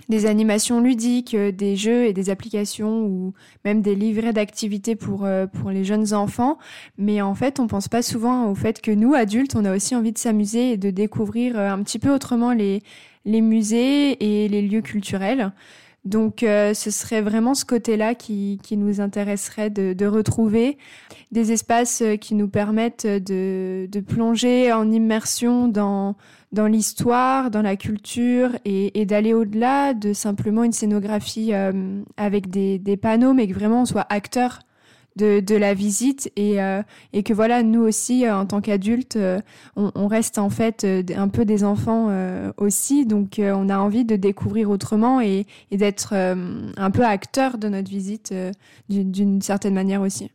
des 0.09 0.25
animations 0.25 0.79
ludiques, 0.79 1.33
euh, 1.33 1.51
des 1.51 1.75
jeux 1.75 2.05
et 2.05 2.13
des 2.13 2.29
applications 2.29 3.05
ou 3.05 3.33
même 3.65 3.81
des 3.81 3.95
livrets 3.95 4.33
d'activités 4.33 4.95
pour, 4.95 5.25
euh, 5.25 5.47
les 5.69 5.83
jeunes 5.83 6.13
enfants. 6.13 6.57
Mais 6.97 7.21
en 7.21 7.35
fait, 7.35 7.59
on 7.59 7.67
pense 7.67 7.87
pas 7.87 8.01
souvent 8.01 8.49
au 8.49 8.55
fait 8.55 8.81
que 8.81 8.91
nous, 8.91 9.13
adultes, 9.13 9.55
on 9.55 9.65
a 9.65 9.75
aussi 9.75 9.95
envie 9.95 10.11
de 10.11 10.17
s'amuser 10.17 10.71
et 10.71 10.77
de 10.77 10.89
découvrir 10.89 11.57
euh, 11.57 11.69
un 11.69 11.81
petit 11.83 11.99
peu 11.99 12.13
autrement 12.13 12.53
les, 12.53 12.81
les 13.25 13.41
musées 13.41 14.43
et 14.43 14.47
les 14.49 14.61
lieux 14.61 14.81
culturels. 14.81 15.51
Donc 16.05 16.43
euh, 16.43 16.74
ce 16.74 16.91
serait 16.91 17.22
vraiment 17.22 17.53
ce 17.53 17.63
côté-là 17.63 18.13
qui, 18.13 18.60
qui, 18.62 18.75
nous 18.75 19.00
intéresserait 19.00 19.69
de, 19.69 19.93
de, 19.93 20.05
retrouver 20.05 20.77
des 21.31 21.53
espaces 21.53 22.01
euh, 22.01 22.17
qui 22.17 22.36
nous 22.36 22.50
permettent 22.50 23.07
de, 23.07 23.88
de 23.89 24.00
plonger 24.01 24.74
en 24.74 24.91
immersion 24.91 25.69
dans, 25.69 26.17
dans 26.51 26.67
l'histoire, 26.67 27.51
dans 27.51 27.62
la 27.62 27.77
culture 27.77 28.50
et, 28.65 29.00
et 29.00 29.05
d'aller 29.05 29.33
au-delà 29.33 29.93
de 29.93 30.12
simplement 30.12 30.65
une 30.65 30.74
scénographie 30.74 31.53
euh, 31.53 32.01
avec 32.17 32.50
des, 32.50 32.79
des, 32.79 32.98
panneaux, 32.98 33.33
mais 33.33 33.48
que 33.48 33.53
vraiment 33.53 33.83
on 33.83 33.86
soit 33.86 34.05
acteur 34.10 34.60
de, 35.15 35.55
la 35.55 35.74
visite 35.74 36.32
et, 36.36 36.62
euh, 36.62 36.82
et 37.13 37.24
que 37.24 37.34
voilà, 37.34 37.63
nous 37.63 37.82
aussi, 37.82 38.25
euh, 38.25 38.36
en 38.36 38.46
tant 38.46 38.62
qu'adultes, 38.62 39.15
euh, 39.15 39.39
on, 39.75 40.08
reste 40.08 40.38
en 40.38 40.50
fait 40.50 40.86
un 41.15 41.27
peu 41.27 41.46
des 41.46 41.63
enfants 41.63 42.10
aussi. 42.58 43.05
Donc, 43.05 43.39
on 43.39 43.70
a 43.70 43.77
envie 43.77 44.05
de 44.05 44.15
découvrir 44.15 44.70
autrement 44.70 45.22
et, 45.22 45.46
et 45.72 45.77
d'être 45.77 46.13
un 46.13 46.91
peu 46.91 47.03
acteur 47.03 47.58
de 47.58 47.70
notre 47.70 47.89
visite 47.89 48.34
d'une 48.89 49.41
certaine 49.41 49.74
manière 49.74 50.01
aussi. 50.01 50.29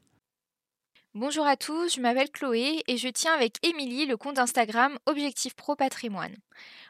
Bonjour 1.15 1.47
à 1.47 1.57
tous, 1.57 1.97
je 1.97 2.01
m'appelle 2.01 2.31
Chloé 2.31 2.83
et 2.87 2.97
je 2.97 3.09
tiens 3.09 3.33
avec 3.33 3.57
Émilie 3.67 4.07
le 4.07 4.17
compte 4.17 4.39
Instagram 4.39 4.97
Objectif 5.07 5.55
Pro 5.55 5.75
Patrimoine. 5.75 6.37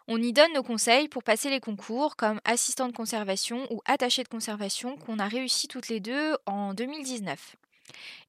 On 0.06 0.20
y 0.20 0.32
donne 0.32 0.52
nos 0.54 0.62
conseils 0.62 1.08
pour 1.08 1.22
passer 1.22 1.50
les 1.50 1.60
concours 1.60 2.16
comme 2.16 2.40
assistant 2.44 2.88
de 2.88 2.92
conservation 2.92 3.66
ou 3.70 3.80
attaché 3.84 4.22
de 4.22 4.28
conservation 4.28 4.96
qu'on 4.96 5.18
a 5.18 5.28
réussi 5.28 5.68
toutes 5.68 5.88
les 5.88 6.00
deux 6.00 6.34
en 6.46 6.74
2019. 6.74 7.56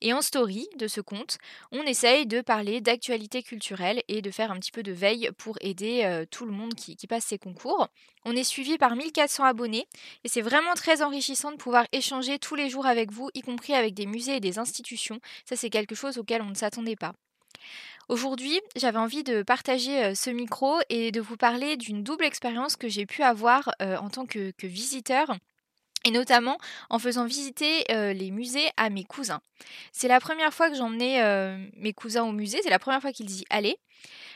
Et 0.01 0.13
en 0.13 0.21
story 0.21 0.67
de 0.77 0.87
ce 0.87 1.01
compte, 1.01 1.37
on 1.71 1.83
essaye 1.83 2.25
de 2.25 2.41
parler 2.41 2.81
d'actualité 2.81 3.43
culturelle 3.43 4.01
et 4.07 4.21
de 4.21 4.31
faire 4.31 4.51
un 4.51 4.59
petit 4.59 4.71
peu 4.71 4.83
de 4.83 4.91
veille 4.91 5.29
pour 5.37 5.57
aider 5.61 6.01
euh, 6.03 6.25
tout 6.29 6.45
le 6.45 6.51
monde 6.51 6.73
qui, 6.75 6.95
passe 7.07 7.25
ces 7.25 7.37
concours. 7.37 7.87
On 8.25 8.35
est 8.35 8.43
suivi 8.43 8.77
par 8.77 8.95
1400 8.95 9.43
abonnés 9.43 9.87
et 10.23 10.29
c'est 10.29 10.41
vraiment 10.41 10.73
très 10.75 11.01
enrichissant 11.01 11.51
de 11.51 11.57
pouvoir 11.57 11.85
échanger 11.91 12.37
tous 12.37 12.55
les 12.55 12.69
jours 12.69 12.85
avec 12.85 13.11
vous, 13.11 13.29
y 13.33 13.41
compris 13.41 13.73
avec 13.73 13.93
des 13.93 14.05
musées 14.05 14.35
et 14.35 14.39
des 14.39 14.59
institutions. 14.59 15.19
Ça, 15.45 15.55
c'est 15.55 15.69
quelque 15.69 15.95
chose 15.95 16.17
auquel 16.17 16.41
on 16.41 16.49
ne 16.49 16.55
s'attendait 16.55 16.95
pas. 16.95 17.13
Aujourd'hui, 18.09 18.59
j'avais 18.75 18.97
envie 18.97 19.23
de 19.23 19.43
partager 19.43 20.03
euh, 20.03 20.15
ce 20.15 20.29
micro 20.29 20.79
et 20.89 21.11
de 21.11 21.21
vous 21.21 21.37
parler 21.37 21.77
d'une 21.77 22.03
double 22.03 22.25
expérience 22.25 22.75
que 22.75 22.89
j'ai 22.89 23.05
pu 23.05 23.23
avoir 23.23 23.71
euh, 23.81 23.97
en 23.97 24.09
tant 24.09 24.25
que 24.25 24.51
visiteur 24.63 25.35
et 26.05 26.11
notamment 26.11 26.57
en 26.89 26.99
faisant 26.99 27.25
visiter 27.25 27.83
euh, 27.91 28.13
les 28.13 28.31
musées 28.31 28.69
à 28.77 28.89
mes 28.89 29.03
cousins. 29.03 29.41
C'est 29.91 30.07
la 30.07 30.19
première 30.19 30.53
fois 30.53 30.69
que 30.69 30.75
j'emmenais 30.75 31.21
euh, 31.21 31.57
mes 31.77 31.93
cousins 31.93 32.23
au 32.23 32.31
musée, 32.31 32.59
c'est 32.63 32.69
la 32.69 32.79
première 32.79 33.01
fois 33.01 33.11
qu'ils 33.11 33.31
y 33.31 33.45
allaient. 33.49 33.77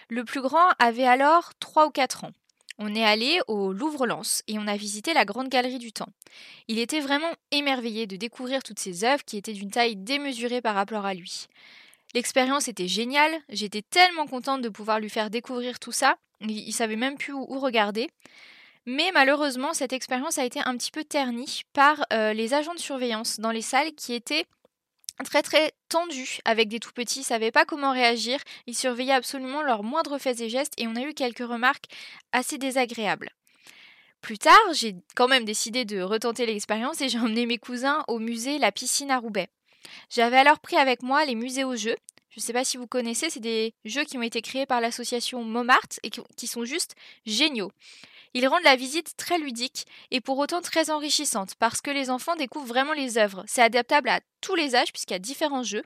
Le 0.09 0.23
plus 0.25 0.41
grand 0.41 0.69
avait 0.79 1.07
alors 1.07 1.51
3 1.59 1.87
ou 1.87 1.89
4 1.89 2.25
ans. 2.25 2.31
On 2.79 2.95
est 2.95 3.05
allé 3.05 3.39
au 3.47 3.71
Louvre-Lens 3.71 4.41
et 4.47 4.57
on 4.57 4.67
a 4.67 4.75
visité 4.75 5.13
la 5.13 5.25
Grande 5.25 5.47
Galerie 5.47 5.77
du 5.77 5.93
Temps. 5.93 6.09
Il 6.67 6.79
était 6.79 6.99
vraiment 6.99 7.31
émerveillé 7.51 8.07
de 8.07 8.15
découvrir 8.15 8.63
toutes 8.63 8.79
ces 8.79 9.03
œuvres 9.03 9.23
qui 9.23 9.37
étaient 9.37 9.53
d'une 9.53 9.69
taille 9.69 9.95
démesurée 9.95 10.61
par 10.61 10.73
rapport 10.73 11.05
à 11.05 11.13
lui. 11.13 11.47
L'expérience 12.15 12.67
était 12.67 12.87
géniale, 12.87 13.31
j'étais 13.49 13.83
tellement 13.83 14.27
contente 14.27 14.61
de 14.61 14.69
pouvoir 14.69 14.99
lui 14.99 15.09
faire 15.09 15.29
découvrir 15.29 15.79
tout 15.79 15.91
ça, 15.91 16.15
il, 16.41 16.73
savait 16.73 16.95
même 16.95 17.17
plus 17.17 17.33
où 17.33 17.59
regarder. 17.59 18.09
Mais 18.85 19.11
malheureusement, 19.13 19.73
cette 19.73 19.93
expérience 19.93 20.37
a 20.37 20.45
été 20.45 20.59
un 20.59 20.75
petit 20.75 20.91
peu 20.91 21.03
ternie 21.03 21.61
par 21.73 22.05
euh, 22.11 22.33
les 22.33 22.53
agents 22.53 22.73
de 22.73 22.79
surveillance 22.79 23.39
dans 23.39 23.51
les 23.51 23.61
salles 23.61 23.93
qui 23.93 24.13
étaient 24.13 24.45
très 25.23 25.41
très 25.41 25.71
tendus 25.89 26.39
avec 26.43 26.69
des 26.69 26.79
tout 26.79 26.91
petits, 26.91 27.19
ils 27.19 27.23
savaient 27.23 27.51
pas 27.51 27.65
comment 27.65 27.91
réagir, 27.91 28.39
ils 28.67 28.75
surveillaient 28.75 29.13
absolument 29.13 29.61
leurs 29.61 29.83
moindres 29.83 30.19
faits 30.19 30.41
et 30.41 30.49
gestes 30.49 30.73
et 30.77 30.87
on 30.87 30.95
a 30.95 31.01
eu 31.01 31.13
quelques 31.13 31.47
remarques 31.47 31.85
assez 32.31 32.57
désagréables. 32.57 33.29
Plus 34.21 34.37
tard, 34.37 34.57
j'ai 34.73 34.95
quand 35.15 35.27
même 35.27 35.45
décidé 35.45 35.85
de 35.85 36.01
retenter 36.01 36.45
l'expérience 36.45 37.01
et 37.01 37.09
j'ai 37.09 37.19
emmené 37.19 37.45
mes 37.45 37.57
cousins 37.57 38.03
au 38.07 38.19
musée 38.19 38.57
La 38.57 38.71
Piscine 38.71 39.11
à 39.11 39.19
Roubaix. 39.19 39.49
J'avais 40.09 40.37
alors 40.37 40.59
pris 40.59 40.77
avec 40.77 41.03
moi 41.03 41.25
les 41.25 41.35
musées 41.35 41.65
aux 41.65 41.75
jeux. 41.75 41.97
Je 42.29 42.39
ne 42.39 42.41
sais 42.41 42.53
pas 42.53 42.63
si 42.63 42.77
vous 42.77 42.87
connaissez, 42.87 43.29
c'est 43.29 43.39
des 43.39 43.73
jeux 43.85 44.05
qui 44.05 44.17
ont 44.17 44.23
été 44.23 44.41
créés 44.41 44.65
par 44.65 44.81
l'association 44.81 45.43
Momart 45.43 45.99
et 46.03 46.09
qui 46.09 46.47
sont 46.47 46.65
juste 46.65 46.95
géniaux. 47.25 47.71
Ils 48.33 48.47
rendent 48.47 48.63
la 48.63 48.75
visite 48.75 49.15
très 49.15 49.37
ludique 49.37 49.85
et 50.11 50.21
pour 50.21 50.39
autant 50.39 50.61
très 50.61 50.89
enrichissante 50.89 51.53
parce 51.59 51.81
que 51.81 51.91
les 51.91 52.09
enfants 52.09 52.35
découvrent 52.35 52.67
vraiment 52.67 52.93
les 52.93 53.17
œuvres. 53.17 53.43
C'est 53.47 53.61
adaptable 53.61 54.09
à 54.09 54.21
tous 54.41 54.55
les 54.55 54.75
âges 54.75 54.91
puisqu'il 54.91 55.13
y 55.13 55.15
a 55.15 55.19
différents 55.19 55.63
jeux. 55.63 55.83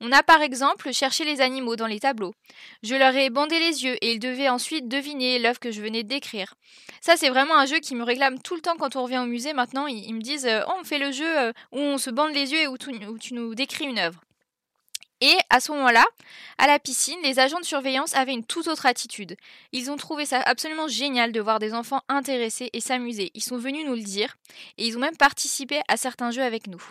On 0.00 0.12
a 0.12 0.22
par 0.22 0.42
exemple 0.42 0.92
cherché 0.92 1.24
les 1.24 1.40
animaux 1.40 1.76
dans 1.76 1.86
les 1.86 2.00
tableaux. 2.00 2.34
Je 2.82 2.94
leur 2.94 3.14
ai 3.14 3.30
bandé 3.30 3.58
les 3.58 3.84
yeux 3.84 3.96
et 4.00 4.12
ils 4.12 4.18
devaient 4.18 4.48
ensuite 4.48 4.88
deviner 4.88 5.38
l'œuvre 5.38 5.60
que 5.60 5.70
je 5.70 5.80
venais 5.80 6.02
de 6.02 6.08
décrire. 6.08 6.54
Ça, 7.00 7.16
c'est 7.16 7.30
vraiment 7.30 7.56
un 7.56 7.66
jeu 7.66 7.78
qui 7.78 7.94
me 7.94 8.04
réclame 8.04 8.40
tout 8.40 8.54
le 8.54 8.60
temps 8.60 8.76
quand 8.76 8.96
on 8.96 9.04
revient 9.04 9.18
au 9.18 9.26
musée. 9.26 9.52
Maintenant, 9.52 9.86
ils, 9.86 10.14
me 10.14 10.20
disent 10.20 10.48
Oh, 10.66 10.72
on 10.80 10.84
fait 10.84 10.98
le 10.98 11.12
jeu 11.12 11.38
euh, 11.38 11.52
où 11.72 11.78
on 11.78 11.98
se 11.98 12.10
bande 12.10 12.34
les 12.34 12.52
yeux 12.52 12.60
et 12.60 12.66
où 12.66 12.76
tu 12.78 13.34
nous 13.34 13.54
décris 13.54 13.86
une 13.86 13.98
œuvre. 13.98 14.20
Et 15.22 15.36
à 15.48 15.60
ce 15.60 15.72
moment-là, 15.72 16.04
à 16.58 16.66
la 16.66 16.78
piscine, 16.78 17.18
les 17.22 17.38
agents 17.38 17.60
de 17.60 17.64
surveillance 17.64 18.14
avaient 18.14 18.34
une 18.34 18.44
toute 18.44 18.68
autre 18.68 18.84
attitude. 18.84 19.36
Ils 19.72 19.90
ont 19.90 19.96
trouvé 19.96 20.26
ça 20.26 20.40
absolument 20.40 20.88
génial 20.88 21.32
de 21.32 21.40
voir 21.40 21.58
des 21.58 21.72
enfants 21.72 22.02
intéressés 22.08 22.68
et 22.74 22.80
s'amuser. 22.80 23.30
Ils 23.34 23.42
sont 23.42 23.56
venus 23.56 23.86
nous 23.86 23.94
le 23.94 24.02
dire 24.02 24.36
et 24.76 24.86
ils 24.86 24.96
ont 24.96 25.00
même 25.00 25.16
participé 25.16 25.80
à 25.88 25.96
certains 25.96 26.30
jeux 26.30 26.42
avec 26.42 26.66
nous. 26.66 26.82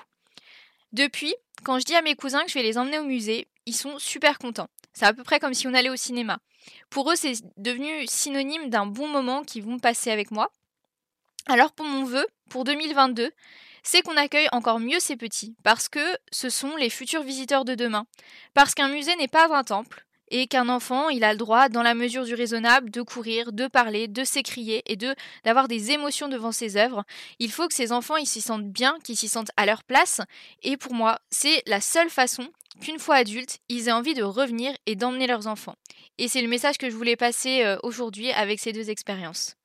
Depuis, 0.91 1.35
quand 1.63 1.77
je 1.77 1.85
dis 1.85 1.95
à 1.95 2.01
mes 2.01 2.15
cousins 2.15 2.43
que 2.43 2.49
je 2.49 2.55
vais 2.55 2.63
les 2.63 2.77
emmener 2.77 2.97
au 2.97 3.03
musée, 3.03 3.47
ils 3.67 3.75
sont 3.75 3.99
super 3.99 4.39
contents. 4.39 4.69
C'est 4.93 5.05
à 5.05 5.13
peu 5.13 5.23
près 5.23 5.39
comme 5.39 5.53
si 5.53 5.67
on 5.67 5.73
allait 5.73 5.89
au 5.89 5.95
cinéma. 5.95 6.39
Pour 6.89 7.11
eux, 7.11 7.15
c'est 7.15 7.33
devenu 7.57 8.07
synonyme 8.07 8.69
d'un 8.69 8.85
bon 8.87 9.07
moment 9.07 9.43
qu'ils 9.43 9.63
vont 9.63 9.77
passer 9.77 10.09
avec 10.09 10.31
moi. 10.31 10.51
Alors 11.47 11.73
pour 11.73 11.85
mon 11.85 12.05
vœu, 12.05 12.25
pour 12.49 12.63
2022, 12.63 13.31
c'est 13.85 14.01
qu'on 14.01 14.17
accueille 14.17 14.49
encore 14.51 14.79
mieux 14.79 14.99
ces 14.99 15.15
petits, 15.15 15.55
parce 15.63 15.87
que 15.87 16.17
ce 16.31 16.49
sont 16.49 16.75
les 16.75 16.89
futurs 16.89 17.23
visiteurs 17.23 17.65
de 17.65 17.75
demain. 17.75 18.07
Parce 18.55 18.73
qu'un 18.73 18.89
musée 18.89 19.15
n'est 19.15 19.27
pas 19.27 19.55
un 19.55 19.63
temple, 19.63 20.05
et 20.31 20.47
qu'un 20.47 20.69
enfant, 20.69 21.09
il 21.09 21.23
a 21.23 21.31
le 21.31 21.37
droit, 21.37 21.69
dans 21.69 21.83
la 21.83 21.93
mesure 21.93 22.25
du 22.25 22.33
raisonnable, 22.33 22.89
de 22.89 23.03
courir, 23.03 23.51
de 23.51 23.67
parler, 23.67 24.07
de 24.07 24.23
s'écrier 24.23 24.81
et 24.91 24.95
de 24.95 25.13
d'avoir 25.43 25.67
des 25.67 25.91
émotions 25.91 26.27
devant 26.27 26.51
ses 26.51 26.77
œuvres. 26.77 27.03
Il 27.37 27.51
faut 27.51 27.67
que 27.67 27.75
ces 27.75 27.91
enfants, 27.91 28.17
ils 28.17 28.25
s'y 28.25 28.41
sentent 28.41 28.67
bien, 28.67 28.97
qu'ils 29.03 29.17
s'y 29.17 29.29
sentent 29.29 29.51
à 29.55 29.67
leur 29.67 29.83
place. 29.83 30.19
Et 30.63 30.77
pour 30.77 30.93
moi, 30.93 31.19
c'est 31.29 31.61
la 31.67 31.79
seule 31.79 32.09
façon 32.09 32.49
qu'une 32.81 32.99
fois 32.99 33.15
adultes, 33.15 33.59
ils 33.69 33.87
aient 33.87 33.91
envie 33.91 34.15
de 34.15 34.23
revenir 34.23 34.73
et 34.87 34.95
d'emmener 34.95 35.27
leurs 35.27 35.45
enfants. 35.45 35.75
Et 36.17 36.27
c'est 36.27 36.41
le 36.41 36.47
message 36.47 36.79
que 36.79 36.89
je 36.89 36.95
voulais 36.95 37.15
passer 37.15 37.63
euh, 37.63 37.77
aujourd'hui 37.83 38.31
avec 38.31 38.59
ces 38.59 38.73
deux 38.73 38.89
expériences. 38.89 39.55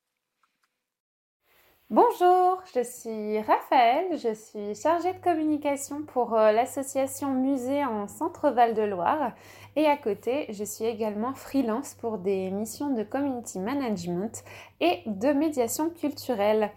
Bonjour, 1.91 2.63
je 2.73 2.81
suis 2.83 3.41
Raphaël, 3.41 4.17
je 4.17 4.33
suis 4.33 4.81
chargée 4.81 5.11
de 5.11 5.21
communication 5.21 6.03
pour 6.03 6.35
euh, 6.35 6.53
l'association 6.53 7.33
Musée 7.33 7.83
en 7.83 8.07
Centre-Val 8.07 8.75
de 8.75 8.81
Loire 8.83 9.33
et 9.75 9.87
à 9.87 9.97
côté, 9.97 10.45
je 10.53 10.63
suis 10.63 10.85
également 10.85 11.33
freelance 11.33 11.95
pour 11.95 12.17
des 12.17 12.49
missions 12.49 12.91
de 12.91 13.03
community 13.03 13.59
management 13.59 14.41
et 14.79 14.99
de 15.05 15.33
médiation 15.33 15.89
culturelle. 15.89 16.71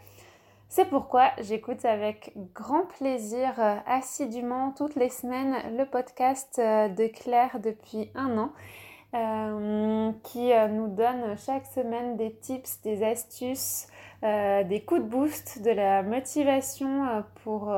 C'est 0.69 0.87
pourquoi 0.87 1.31
j'écoute 1.39 1.85
avec 1.85 2.33
grand 2.53 2.83
plaisir 2.99 3.53
euh, 3.61 3.77
assidûment 3.87 4.73
toutes 4.77 4.97
les 4.97 5.11
semaines 5.11 5.77
le 5.77 5.85
podcast 5.85 6.57
euh, 6.59 6.89
de 6.89 7.07
Claire 7.07 7.61
depuis 7.63 8.11
un 8.17 8.37
an. 8.37 8.51
Qui 10.25 10.51
nous 10.73 10.89
donne 10.89 11.37
chaque 11.39 11.67
semaine 11.67 12.17
des 12.17 12.35
tips, 12.35 12.81
des 12.83 13.05
astuces, 13.05 13.87
des 14.25 14.83
coups 14.87 15.03
de 15.03 15.07
boost, 15.07 15.63
de 15.63 15.71
la 15.71 16.03
motivation 16.03 17.23
pour, 17.43 17.77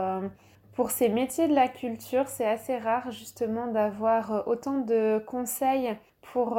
pour 0.74 0.90
ces 0.90 1.08
métiers 1.08 1.48
de 1.48 1.54
la 1.54 1.68
culture. 1.68 2.28
C'est 2.28 2.46
assez 2.46 2.78
rare 2.78 3.10
justement 3.10 3.66
d'avoir 3.66 4.46
autant 4.46 4.78
de 4.78 5.22
conseils 5.26 5.96
pour 6.32 6.58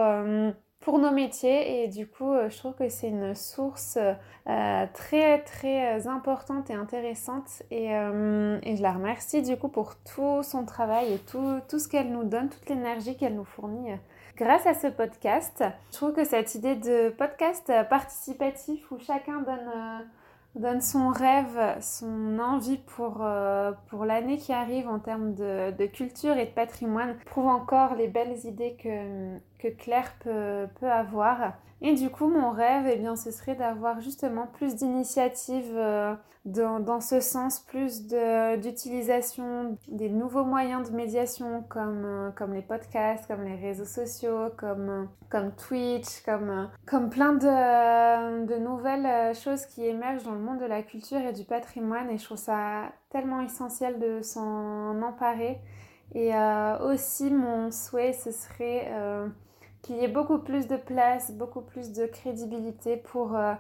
pour 0.80 1.00
nos 1.00 1.12
métiers 1.12 1.84
et 1.84 1.88
du 1.88 2.08
coup 2.08 2.32
euh, 2.32 2.50
je 2.50 2.58
trouve 2.58 2.74
que 2.74 2.88
c'est 2.88 3.10
une 3.10 3.36
source 3.36 3.98
euh, 4.48 4.86
très 4.94 5.40
très 5.44 6.08
importante 6.08 6.70
et 6.70 6.74
intéressante 6.74 7.64
et, 7.72 7.94
euh, 7.94 8.60
je 8.64 8.82
la 8.82 8.94
remercie 8.94 9.42
du 9.42 9.58
coup 9.58 9.70
pour 9.70 9.96
tout 9.98 10.44
son 10.44 10.66
travail 10.66 11.14
et 11.14 11.20
tout 11.20 11.62
ce 11.80 11.88
qu'elle 11.88 12.12
nous 12.12 12.24
donne, 12.24 12.50
toute 12.50 12.70
l'énergie 12.70 13.18
qu'elle 13.18 13.36
nous 13.36 13.44
fournit 13.44 13.92
grâce 14.38 14.66
à 14.68 14.74
ce 14.74 14.88
podcast. 14.88 15.64
Je 15.92 15.98
trouve 15.98 16.14
que 16.14 16.24
cette 16.24 16.56
idée 16.56 16.76
de 16.76 17.10
podcast 17.10 17.72
participatif 17.90 18.90
où 18.92 19.00
chacun 19.00 19.42
donne 19.42 20.06
donne 20.60 20.82
son 20.82 21.10
rêve, 21.10 21.78
son 21.82 22.40
envie 22.40 22.78
pour, 22.78 23.20
euh, 23.22 23.72
pour 23.90 24.06
l'année 24.06 24.38
qui 24.38 24.54
arrive 24.54 24.88
en 24.88 25.00
termes 25.00 25.34
de, 25.34 25.86
culture 25.88 26.38
et 26.38 26.46
de 26.46 26.52
patrimoine, 26.52 27.16
prouve 27.26 27.48
encore 27.48 27.96
les 27.96 28.08
belles 28.08 28.46
idées 28.46 28.76
que, 28.82 29.38
que 29.60 29.68
Claire 29.68 30.14
peut, 30.20 30.68
peut 30.80 30.92
avoir. 30.92 31.54
Et 31.82 31.94
du 31.94 32.10
coup, 32.10 32.28
mon 32.28 32.52
rêve, 32.52 32.88
eh 32.92 32.96
bien, 32.98 33.16
ce 33.16 33.30
serait 33.30 33.56
d'avoir 33.56 34.02
justement 34.02 34.48
plus 34.48 34.76
d'initiatives 34.76 35.76
euh, 35.76 36.16
dans, 36.46 36.80
dans, 36.80 37.02
ce 37.02 37.20
sens, 37.20 37.60
plus 37.60 38.08
d'utilisation 38.08 39.78
des 39.88 40.10
nouveaux 40.10 40.44
moyens 40.44 40.90
de 40.90 40.96
médiation 40.96 41.64
comme, 41.70 42.04
euh, 42.04 42.32
comme 42.32 42.54
les 42.56 42.64
podcasts, 42.64 43.28
comme 43.28 43.44
les 43.44 43.56
réseaux 43.56 43.86
sociaux, 43.86 44.50
comme, 44.58 44.90
euh, 44.90 45.04
comme 45.30 45.52
Twitch, 45.52 46.24
comme, 46.26 46.68
comme 46.88 47.12
plein 47.12 47.34
de, 47.34 48.46
de 48.48 48.56
nouvelles 48.58 49.36
choses 49.36 49.68
qui 49.68 49.86
émergent 49.86 50.24
dans 50.24 50.34
le 50.34 50.40
monde 50.40 50.60
de 50.60 50.66
la 50.66 50.82
culture 50.82 51.20
et 51.20 51.34
du 51.34 51.44
patrimoine. 51.44 52.10
Et 52.10 52.18
je 52.18 52.26
trouve 52.26 52.38
ça 52.38 52.92
tellement 53.12 53.42
essentiel 53.42 54.00
de 54.00 54.22
s'en 54.24 55.00
emparer. 55.04 55.60
Et 56.16 56.32
aussi, 56.82 57.30
mon 57.30 57.70
souhait, 57.70 58.14
ce 58.14 58.32
serait 58.32 58.90
qu'il 59.88 59.98
y 59.98 60.04
ait 60.04 60.10
beaucoup 60.10 60.38
plus 60.38 60.68
de 60.68 60.76
place, 60.76 61.32
beaucoup 61.32 61.62
plus 61.62 61.94
de 61.94 62.06
crédibilité 62.06 62.98
pour, 62.98 63.36
euh, 63.36 63.54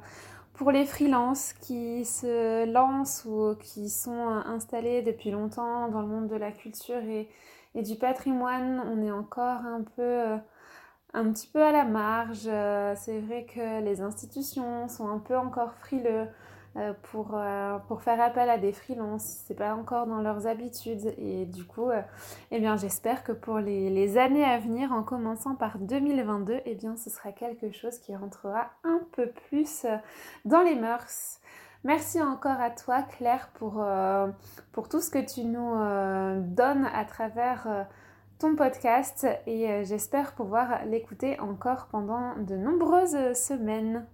pour 0.53 0.71
les 0.71 0.85
freelances 0.85 1.53
qui 1.53 2.05
se 2.05 2.69
lancent 2.71 3.25
ou 3.25 3.55
qui 3.61 3.89
sont 3.89 4.27
installés 4.45 5.01
depuis 5.01 5.31
longtemps 5.31 5.87
dans 5.87 6.01
le 6.01 6.07
monde 6.07 6.27
de 6.27 6.35
la 6.35 6.51
culture 6.51 6.97
et, 6.97 7.29
et 7.75 7.81
du 7.81 7.95
patrimoine. 7.95 8.83
On 8.85 9.01
est 9.01 9.11
encore 9.11 9.65
un 9.65 9.83
peu... 9.95 10.01
Euh, 10.01 10.37
un 11.13 11.31
petit 11.31 11.47
peu 11.47 11.63
à 11.63 11.71
la 11.71 11.83
marge. 11.83 12.47
Euh, 12.47 12.93
c'est 12.95 13.19
vrai 13.19 13.45
que 13.45 13.81
les 13.81 14.01
institutions 14.01 14.87
sont 14.87 15.09
un 15.09 15.19
peu 15.19 15.37
encore 15.37 15.73
frileux 15.73 16.09
euh, 16.19 16.25
pour, 17.03 17.31
euh, 17.33 17.77
pour 17.87 18.01
faire 18.01 18.21
appel 18.21 18.49
à 18.49 18.57
des 18.57 18.71
freelances. 18.71 19.43
C'est 19.47 19.55
pas 19.55 19.73
encore 19.73 20.05
dans 20.05 20.21
leurs 20.21 20.47
habitudes. 20.47 21.13
Et 21.17 21.45
du 21.45 21.65
coup, 21.65 21.89
euh, 21.89 22.01
eh 22.51 22.59
bien, 22.59 22.77
j'espère 22.77 23.23
que 23.23 23.31
pour 23.31 23.59
les, 23.59 23.89
les, 23.89 24.17
années 24.17 24.43
à 24.43 24.59
venir, 24.59 24.91
en 24.91 25.03
commençant 25.03 25.55
par 25.55 25.79
2022, 25.79 26.61
eh 26.65 26.75
bien, 26.75 26.95
ce 26.95 27.09
sera 27.09 27.31
quelque 27.31 27.71
chose 27.71 27.97
qui 27.99 28.15
rentrera 28.15 28.69
un 28.83 29.01
peu 29.13 29.29
plus 29.47 29.85
dans 30.45 30.61
les 30.61 30.75
mœurs. 30.75 31.39
Merci 31.83 32.21
encore 32.21 32.59
à 32.59 32.69
toi, 32.69 33.01
Claire, 33.03 33.49
pour, 33.53 33.85
pour 34.71 34.89
tout 34.89 34.99
ce 34.99 35.09
que 35.09 35.19
tu 35.19 35.45
nous 35.45 35.75
donnes 36.55 36.89
à 36.93 37.05
travers 37.05 37.87
ton 38.39 38.55
podcast 38.55 39.27
et 39.45 39.85
j'espère 39.85 40.33
pouvoir 40.33 40.85
l'écouter 40.85 41.39
encore 41.39 41.87
pendant 41.87 42.35
de 42.37 42.55
nombreuses 42.55 43.33
semaines. 43.33 44.05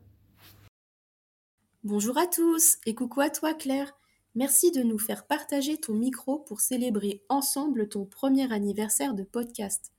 Bonjour 1.85 2.17
à 2.17 2.27
tous 2.27 2.77
et 2.85 2.95
coucou 2.95 3.19
à 3.19 3.29
toi 3.29 3.53
Claire. 3.53 3.91
Merci 4.35 4.71
de 4.71 4.83
nous 4.83 4.97
faire 4.97 5.27
partager 5.27 5.77
ton 5.77 5.93
micro 5.93 6.39
pour 6.39 6.61
célébrer 6.61 7.25
ensemble 7.27 7.89
ton 7.89 8.05
premier 8.05 8.53
anniversaire 8.53 9.13
de 9.13 9.23
podcast. 9.23 9.91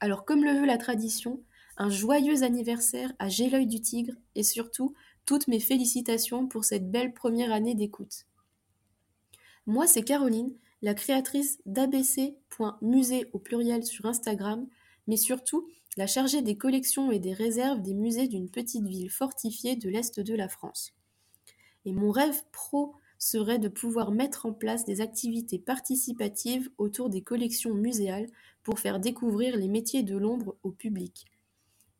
Alors 0.00 0.24
comme 0.24 0.42
le 0.42 0.50
veut 0.50 0.66
la 0.66 0.76
tradition, 0.76 1.40
un 1.76 1.88
joyeux 1.88 2.42
anniversaire 2.42 3.12
à 3.20 3.28
J'ai 3.28 3.48
l'œil 3.48 3.68
du 3.68 3.80
tigre 3.80 4.14
et 4.34 4.42
surtout 4.42 4.92
toutes 5.24 5.46
mes 5.46 5.60
félicitations 5.60 6.48
pour 6.48 6.64
cette 6.64 6.90
belle 6.90 7.14
première 7.14 7.52
année 7.52 7.76
d'écoute. 7.76 8.26
Moi 9.66 9.86
c'est 9.86 10.02
Caroline, 10.02 10.52
la 10.82 10.94
créatrice 10.94 11.60
d'abc.musée 11.64 13.30
au 13.32 13.38
pluriel 13.38 13.84
sur 13.84 14.04
Instagram, 14.06 14.66
mais 15.06 15.16
surtout 15.16 15.68
la 15.96 16.08
chargée 16.08 16.42
des 16.42 16.56
collections 16.56 17.12
et 17.12 17.20
des 17.20 17.34
réserves 17.34 17.82
des 17.82 17.94
musées 17.94 18.26
d'une 18.26 18.50
petite 18.50 18.88
ville 18.88 19.10
fortifiée 19.10 19.76
de 19.76 19.88
l'Est 19.88 20.18
de 20.18 20.34
la 20.34 20.48
France. 20.48 20.92
Et 21.84 21.92
mon 21.92 22.10
rêve 22.10 22.42
pro 22.52 22.94
serait 23.18 23.58
de 23.58 23.68
pouvoir 23.68 24.10
mettre 24.10 24.46
en 24.46 24.52
place 24.52 24.84
des 24.84 25.00
activités 25.00 25.58
participatives 25.58 26.70
autour 26.78 27.10
des 27.10 27.22
collections 27.22 27.74
muséales 27.74 28.28
pour 28.62 28.78
faire 28.78 28.98
découvrir 28.98 29.56
les 29.56 29.68
métiers 29.68 30.02
de 30.02 30.16
l'ombre 30.16 30.56
au 30.62 30.70
public. 30.70 31.26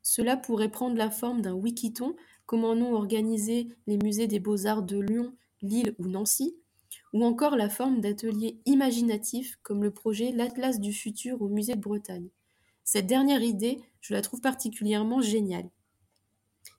Cela 0.03 0.37
pourrait 0.37 0.71
prendre 0.71 0.97
la 0.97 1.11
forme 1.11 1.43
d'un 1.43 1.55
wikiton, 1.55 2.16
comment 2.47 2.75
nous 2.75 2.95
organiser 2.95 3.69
les 3.87 3.99
musées 3.99 4.27
des 4.27 4.40
beaux-arts 4.40 4.83
de 4.83 4.99
Lyon, 4.99 5.35
Lille 5.62 5.95
ou 5.99 6.09
Nancy, 6.09 6.57
ou 7.12 7.25
encore 7.25 7.57
la 7.57 7.69
forme 7.69 8.01
d'ateliers 8.01 8.59
imaginatifs 8.64 9.59
comme 9.62 9.83
le 9.83 9.90
projet 9.90 10.33
L'Atlas 10.33 10.81
du 10.81 10.93
futur 10.93 11.43
au 11.43 11.49
musée 11.49 11.75
de 11.75 11.81
Bretagne. 11.81 12.29
Cette 12.85 13.07
dernière 13.07 13.43
idée, 13.43 13.81
je 14.01 14.14
la 14.14 14.23
trouve 14.23 14.40
particulièrement 14.40 15.21
géniale. 15.21 15.69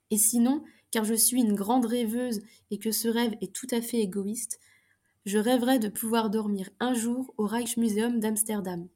Et 0.09 0.17
sinon, 0.17 0.63
car 0.91 1.05
je 1.05 1.13
suis 1.13 1.41
une 1.41 1.55
grande 1.55 1.85
rêveuse 1.85 2.41
et 2.69 2.77
que 2.77 2.91
ce 2.91 3.07
rêve 3.07 3.35
est 3.41 3.53
tout 3.53 3.67
à 3.71 3.81
fait 3.81 3.99
égoïste, 3.99 4.59
je 5.25 5.37
rêverais 5.37 5.79
de 5.79 5.87
pouvoir 5.87 6.29
dormir 6.29 6.69
un 6.79 6.93
jour 6.93 7.33
au 7.37 7.45
Rijksmuseum 7.45 8.19
d'Amsterdam. 8.19 8.87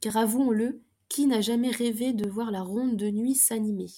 Car 0.00 0.16
avouons-le, 0.16 0.80
qui 1.08 1.26
n'a 1.26 1.40
jamais 1.40 1.70
rêvé 1.70 2.12
de 2.12 2.28
voir 2.28 2.50
la 2.50 2.62
ronde 2.62 2.96
de 2.96 3.10
nuit 3.10 3.34
s'animer? 3.34 3.90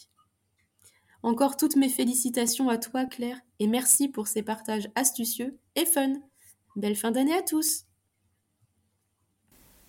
Encore 1.22 1.56
toutes 1.56 1.76
mes 1.76 1.88
félicitations 1.90 2.70
à 2.70 2.78
toi, 2.78 3.04
Claire, 3.04 3.40
et 3.59 3.66
merci 3.66 4.09
pour 4.09 4.26
ces 4.26 4.42
partages 4.42 4.88
astucieux 4.94 5.59
et 5.76 5.85
fun. 5.85 6.14
Belle 6.76 6.96
fin 6.96 7.11
d'année 7.11 7.35
à 7.35 7.42
tous 7.42 7.85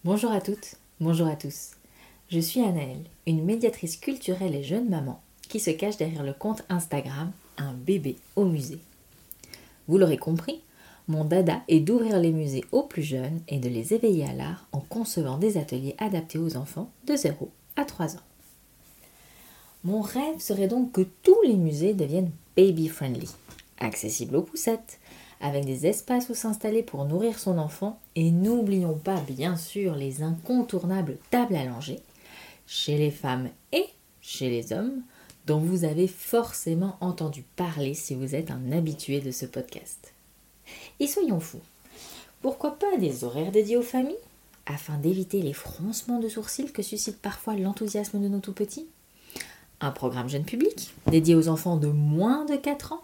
Bonjour 0.04 0.32
à 0.32 0.42
toutes, 0.42 0.76
bonjour 1.00 1.28
à 1.28 1.36
tous. 1.36 1.74
Je 2.28 2.40
suis 2.40 2.62
Anaëlle, 2.62 3.06
une 3.28 3.46
médiatrice 3.46 3.98
culturelle 3.98 4.56
et 4.56 4.64
jeune 4.64 4.90
maman 4.90 5.22
qui 5.52 5.60
se 5.60 5.72
cache 5.72 5.98
derrière 5.98 6.24
le 6.24 6.32
compte 6.32 6.64
Instagram 6.70 7.30
Un 7.58 7.74
bébé 7.74 8.16
au 8.38 8.46
musée. 8.46 8.80
Vous 9.90 9.98
l'aurez 9.98 10.18
compris, 10.18 10.62
mon 11.10 11.26
dada 11.26 11.62
est 11.68 11.82
d'ouvrir 11.82 12.20
les 12.20 12.32
musées 12.32 12.64
aux 12.72 12.84
plus 12.84 13.04
jeunes 13.04 13.42
et 13.50 13.60
de 13.60 13.68
les 13.68 13.94
éveiller 13.94 14.24
à 14.26 14.34
l'art 14.34 14.66
en 14.72 14.80
concevant 14.80 15.38
des 15.38 15.58
ateliers 15.58 15.96
adaptés 15.98 16.38
aux 16.38 16.56
enfants 16.56 16.90
de 17.06 17.18
0 17.18 17.52
à 17.76 17.84
3 17.84 18.16
ans. 18.16 18.28
Mon 19.84 20.00
rêve 20.00 20.40
serait 20.40 20.70
donc 20.70 20.94
que 20.94 21.02
tous 21.22 21.42
les 21.44 21.58
musées 21.58 21.94
deviennent 21.94 22.32
baby-friendly, 22.56 23.28
accessibles 23.78 24.38
aux 24.38 24.44
poussettes, 24.44 25.00
avec 25.42 25.66
des 25.66 25.86
espaces 25.86 26.30
où 26.30 26.34
s'installer 26.34 26.82
pour 26.82 27.04
nourrir 27.04 27.38
son 27.38 27.58
enfant, 27.58 28.00
et 28.16 28.32
n'oublions 28.32 28.98
pas 28.98 29.20
bien 29.20 29.58
sûr 29.58 29.96
les 29.96 30.24
incontournables 30.24 31.18
tables 31.30 31.56
langer, 31.56 32.00
chez 32.68 32.98
les 32.98 33.12
femmes 33.12 33.50
et 33.74 33.88
chez 34.22 34.50
les 34.50 34.72
hommes, 34.72 35.02
dont 35.48 35.60
vous 35.60 35.84
avez 35.84 36.08
forcément 36.08 36.98
entendu 37.02 37.44
parler 37.56 37.94
si 37.94 38.16
vous 38.16 38.36
êtes 38.36 38.52
un 38.52 38.72
habitué 38.72 39.22
de 39.22 39.32
ce 39.32 39.46
podcast. 39.46 40.14
Et 41.00 41.08
soyons 41.08 41.40
fous, 41.40 41.62
pourquoi 42.42 42.78
pas 42.78 42.98
des 42.98 43.24
horaires 43.24 43.52
dédiés 43.52 43.78
aux 43.78 43.82
familles 43.82 44.16
afin 44.66 44.98
d'éviter 44.98 45.42
les 45.42 45.54
froncements 45.54 46.20
de 46.20 46.30
sourcils 46.30 46.72
que 46.72 46.84
suscite 46.84 47.18
parfois 47.20 47.56
l'enthousiasme 47.56 48.22
de 48.22 48.28
nos 48.28 48.40
tout 48.40 48.54
petits 48.54 48.88
Un 49.80 49.92
programme 49.92 50.30
jeune 50.30 50.46
public 50.46 50.94
dédié 51.08 51.36
aux 51.36 51.48
enfants 51.48 51.78
de 51.78 51.88
moins 51.88 52.46
de 52.46 52.56
4 52.56 52.94
ans 52.94 53.04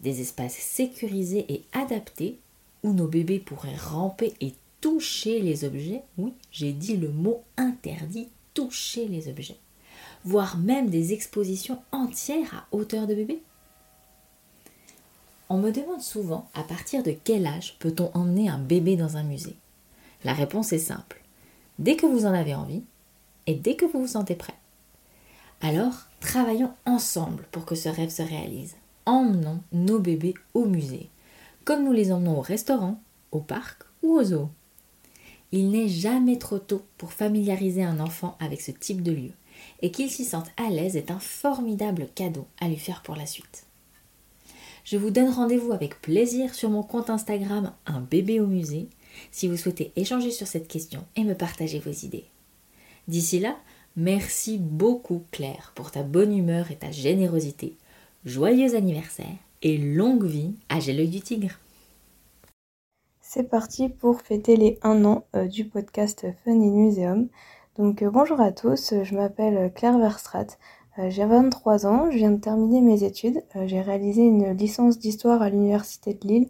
Des 0.00 0.20
espaces 0.20 0.54
sécurisés 0.54 1.46
et 1.48 1.62
adaptés 1.72 2.38
où 2.82 2.92
nos 2.92 3.08
bébés 3.08 3.40
pourraient 3.40 3.76
ramper 3.76 4.34
et 4.40 4.54
toucher 4.80 5.40
les 5.40 5.64
objets 5.64 6.02
Oui, 6.18 6.32
j'ai 6.52 6.72
dit 6.72 6.96
le 6.96 7.08
mot 7.08 7.42
interdit, 7.56 8.28
toucher 8.54 9.08
les 9.08 9.28
objets 9.28 9.58
voire 10.24 10.58
même 10.58 10.88
des 10.88 11.12
expositions 11.12 11.82
entières 11.92 12.54
à 12.54 12.76
hauteur 12.76 13.06
de 13.06 13.14
bébé 13.14 13.42
On 15.48 15.58
me 15.58 15.70
demande 15.70 16.00
souvent 16.00 16.48
à 16.54 16.62
partir 16.62 17.02
de 17.02 17.14
quel 17.24 17.46
âge 17.46 17.76
peut-on 17.78 18.10
emmener 18.14 18.48
un 18.48 18.58
bébé 18.58 18.96
dans 18.96 19.16
un 19.16 19.22
musée? 19.22 19.56
La 20.24 20.32
réponse 20.32 20.72
est 20.72 20.78
simple. 20.78 21.20
Dès 21.78 21.96
que 21.96 22.06
vous 22.06 22.26
en 22.26 22.32
avez 22.32 22.54
envie 22.54 22.82
et 23.46 23.54
dès 23.54 23.76
que 23.76 23.84
vous 23.84 24.00
vous 24.02 24.06
sentez 24.06 24.36
prêt. 24.36 24.54
Alors, 25.60 26.06
travaillons 26.20 26.72
ensemble 26.86 27.44
pour 27.50 27.64
que 27.64 27.74
ce 27.74 27.88
rêve 27.88 28.10
se 28.10 28.22
réalise. 28.22 28.74
Emmenons 29.06 29.60
nos 29.72 29.98
bébés 29.98 30.34
au 30.54 30.64
musée. 30.64 31.08
comme 31.64 31.84
nous 31.84 31.92
les 31.92 32.10
emmenons 32.12 32.38
au 32.38 32.40
restaurant, 32.40 33.00
au 33.30 33.40
parc 33.40 33.82
ou 34.02 34.14
au 34.14 34.24
zoo. 34.24 34.48
Il 35.52 35.70
n'est 35.70 35.88
jamais 35.88 36.38
trop 36.38 36.58
tôt 36.58 36.82
pour 36.98 37.12
familiariser 37.12 37.84
un 37.84 38.00
enfant 38.00 38.36
avec 38.40 38.60
ce 38.60 38.70
type 38.70 39.02
de 39.02 39.12
lieu, 39.12 39.30
et 39.80 39.90
qu'il 39.90 40.10
s'y 40.10 40.24
sente 40.24 40.50
à 40.56 40.70
l'aise 40.70 40.96
est 40.96 41.10
un 41.10 41.18
formidable 41.18 42.08
cadeau 42.14 42.46
à 42.60 42.68
lui 42.68 42.76
faire 42.76 43.02
pour 43.02 43.16
la 43.16 43.26
suite. 43.26 43.66
Je 44.84 44.96
vous 44.96 45.10
donne 45.10 45.30
rendez-vous 45.30 45.72
avec 45.72 46.00
plaisir 46.00 46.54
sur 46.54 46.70
mon 46.70 46.82
compte 46.82 47.10
Instagram 47.10 47.72
Un 47.86 48.00
bébé 48.00 48.40
au 48.40 48.46
musée 48.46 48.88
si 49.30 49.46
vous 49.46 49.56
souhaitez 49.56 49.92
échanger 49.96 50.30
sur 50.30 50.46
cette 50.46 50.68
question 50.68 51.04
et 51.16 51.24
me 51.24 51.34
partager 51.34 51.78
vos 51.78 51.90
idées. 51.90 52.24
D'ici 53.08 53.38
là, 53.38 53.56
merci 53.96 54.58
beaucoup 54.58 55.24
Claire 55.30 55.72
pour 55.74 55.90
ta 55.90 56.02
bonne 56.02 56.36
humeur 56.36 56.70
et 56.70 56.76
ta 56.76 56.90
générosité. 56.90 57.76
Joyeux 58.24 58.74
anniversaire 58.74 59.36
et 59.62 59.78
longue 59.78 60.24
vie 60.24 60.54
à 60.68 60.80
J'ai 60.80 60.92
l'œil 60.92 61.08
du 61.08 61.20
tigre. 61.20 61.58
C'est 63.20 63.48
parti 63.48 63.88
pour 63.88 64.20
fêter 64.20 64.56
les 64.56 64.78
1 64.82 65.04
an 65.04 65.24
euh, 65.34 65.46
du 65.46 65.64
podcast 65.64 66.26
Fun 66.44 66.52
in 66.52 66.70
Museum. 66.70 67.28
Donc 67.78 68.02
euh, 68.02 68.10
bonjour 68.10 68.38
à 68.38 68.52
tous, 68.52 68.92
je 69.02 69.14
m'appelle 69.14 69.72
Claire 69.72 69.96
Verstrat, 69.96 70.44
euh, 70.98 71.08
j'ai 71.08 71.24
23 71.24 71.86
ans, 71.86 72.10
je 72.10 72.18
viens 72.18 72.30
de 72.30 72.38
terminer 72.38 72.82
mes 72.82 73.02
études, 73.02 73.42
j'ai 73.64 73.80
réalisé 73.80 74.20
une 74.24 74.50
licence 74.50 74.98
d'histoire 74.98 75.40
à 75.40 75.48
l'université 75.48 76.12
de 76.12 76.28
Lille 76.28 76.48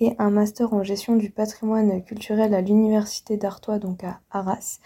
et 0.00 0.14
un 0.18 0.30
master 0.30 0.72
en 0.72 0.82
gestion 0.82 1.16
du 1.16 1.28
patrimoine 1.28 2.02
culturel 2.02 2.54
à 2.54 2.62
l'université 2.62 3.36
d'Artois, 3.36 3.78
donc 3.78 4.02
à 4.02 4.20
Arras. 4.30 4.78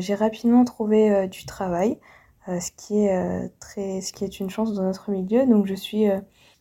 j'ai 0.00 0.14
rapidement 0.16 0.64
trouvé 0.64 1.28
du 1.28 1.46
travail, 1.46 2.00
ce, 2.48 2.72
qui 2.76 3.04
est, 3.04 3.50
très, 3.60 4.00
ce 4.00 4.12
qui 4.12 4.24
est 4.24 4.40
une 4.40 4.50
chance 4.50 4.74
dans 4.74 4.82
notre 4.82 5.12
milieu, 5.12 5.46
donc 5.46 5.66
je 5.66 5.74
suis 5.74 6.06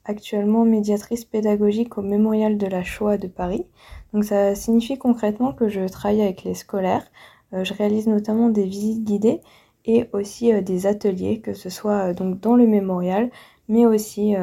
actuellement 0.06 0.63
médiatrice 0.63 1.26
pédagogique 1.26 1.97
au 1.97 2.04
Mémorial 2.04 2.60
de 2.60 2.67
la 2.67 2.84
Shoah 2.84 3.17
de 3.17 3.28
Paris. 3.28 3.65
Donc 4.13 4.23
ça 4.23 4.54
signifie 4.54 4.97
concrètement 5.00 5.54
que 5.54 5.67
je 5.67 5.88
travaille 5.88 6.21
avec 6.21 6.43
les 6.43 6.54
scolaires. 6.54 7.10
Euh, 7.53 7.63
je 7.63 7.73
réalise 7.73 8.07
notamment 8.07 8.49
des 8.49 8.65
visites 8.65 9.03
guidées 9.03 9.41
et 9.86 10.10
aussi 10.13 10.53
euh, 10.53 10.62
des 10.62 10.86
ateliers, 10.86 11.39
que 11.39 11.53
ce 11.53 11.69
soit 11.69 12.10
euh, 12.10 12.13
donc 12.13 12.39
dans 12.39 12.55
le 12.55 12.67
mémorial, 12.67 13.31
mais 13.69 13.86
aussi 13.86 14.33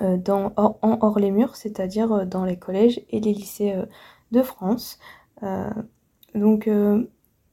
dans, 0.00 0.52
en 0.56 0.98
hors 1.00 1.18
les 1.18 1.32
murs, 1.32 1.56
c'est-à-dire 1.56 2.24
dans 2.24 2.44
les 2.44 2.56
collèges 2.56 3.00
et 3.10 3.18
les 3.18 3.32
lycées 3.32 3.74
de 4.30 4.42
France. 4.42 5.00
donc 6.36 6.70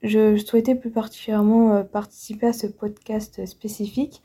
je 0.04 0.38
souhaitais 0.38 0.76
plus 0.76 0.92
particulièrement 0.92 1.84
participer 1.86 2.46
à 2.46 2.54
ce 2.54 2.68
podcast 2.68 3.44
spécifique 3.48 4.22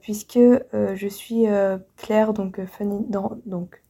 puisque 0.00 0.38
je 0.38 1.08
suis 1.08 1.46
Claire, 1.96 2.32
donc, 2.32 2.60
dans, 3.10 3.32
donc 3.44 3.82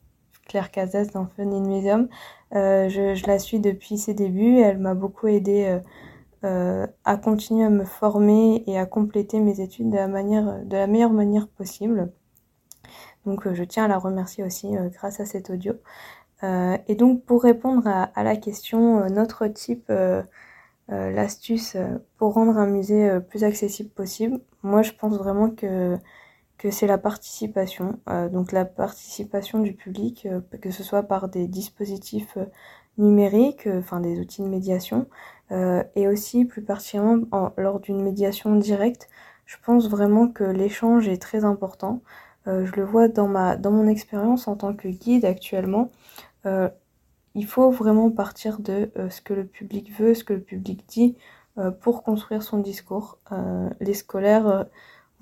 Claire 0.49 0.71
Casas 0.71 1.09
dans 1.13 1.27
Fun 1.27 1.53
in 1.53 1.61
Museum. 1.61 2.09
Je, 2.53 3.15
je, 3.15 3.27
la 3.27 3.39
suis 3.39 3.61
depuis 3.61 3.99
ses 3.99 4.15
débuts. 4.15 4.59
Elle 4.59 4.79
m'a 4.79 4.95
beaucoup 4.95 5.29
aidé 5.29 5.81
à 6.43 7.17
continuer 7.17 7.65
à 7.65 7.71
me 7.71 7.85
former 7.85 8.63
et 8.67 8.79
à 8.79 8.87
compléter 8.87 9.41
mes 9.41 9.61
études 9.61 9.91
de 9.91 9.97
la, 9.97 10.09
manière, 10.09 10.65
de 10.65 10.77
la 10.77 10.87
meilleure 10.87 11.13
manière 11.13 11.49
possible. 11.49 12.13
Donc 13.27 13.51
je 13.53 13.65
tiens 13.65 13.85
à 13.85 13.89
la 13.89 13.99
remercier 13.99 14.45
aussi 14.45 14.73
grâce 14.93 15.21
à 15.21 15.25
cet 15.25 15.51
audio. 15.51 15.75
et 16.43 16.95
donc 16.97 17.25
pour 17.25 17.43
répondre 17.43 17.87
à, 17.87 18.03
à 18.03 18.23
la 18.23 18.37
question, 18.37 19.09
notre 19.09 19.47
type 19.47 19.91
euh, 20.91 21.11
l'astuce 21.11 21.77
euh, 21.77 21.99
pour 22.19 22.35
rendre 22.35 22.59
un 22.59 22.67
musée 22.67 23.09
euh, 23.09 23.21
plus 23.21 23.45
accessible 23.45 23.89
possible, 23.91 24.41
moi 24.63 24.83
je 24.83 24.93
pense 24.93 25.17
vraiment 25.17 25.49
que, 25.51 25.97
que 26.63 26.71
c'est 26.71 26.87
la 26.87 26.99
participation. 26.99 27.99
donc 28.33 28.53
la 28.53 28.65
participation 28.65 29.59
du 29.59 29.73
public, 29.75 30.29
que 30.61 30.71
ce 30.71 30.83
soit 30.85 31.03
par 31.03 31.29
des 31.29 31.49
dispositifs 31.49 32.39
numériques, 32.99 33.67
enfin 33.67 34.01
des 34.01 34.21
outils 34.21 34.43
de 34.43 34.49
médiation, 34.49 35.09
et 35.51 36.07
aussi 36.07 36.45
plus 36.45 36.63
particulièrement 36.63 37.53
lors 37.57 37.81
d'une 37.81 38.01
médiation 38.03 38.55
directe, 38.57 39.09
je 39.45 39.57
pense 39.65 39.89
vraiment 39.89 40.29
que 40.29 40.45
l'échange 40.45 41.09
est 41.09 41.21
très 41.21 41.45
important. 41.45 42.01
je 42.47 42.73
le 42.77 42.85
vois 42.85 43.09
dans, 43.09 43.29
ma, 43.29 43.57
dans 43.57 43.73
mon 43.73 43.89
expérience 43.89 44.47
en 44.47 44.57
tant 44.57 44.73
que 44.75 44.89
guide 44.89 45.25
actuellement 45.25 45.91
il 47.35 47.47
faut 47.47 47.71
vraiment 47.71 48.11
partir 48.11 48.59
de 48.59 48.91
euh, 48.99 49.11
ce 49.11 49.21
que 49.21 49.35
le 49.35 49.47
public 49.47 49.93
veut, 49.99 50.15
ce 50.15 50.25
que 50.25 50.35
le 50.35 50.41
public 50.41 50.85
dit 50.89 51.17
euh, 51.59 51.71
pour 51.71 52.03
construire 52.03 52.43
son 52.43 52.59
discours. 52.59 53.19
Euh, 53.33 53.71
les 53.81 53.95
scolaires 53.95 54.67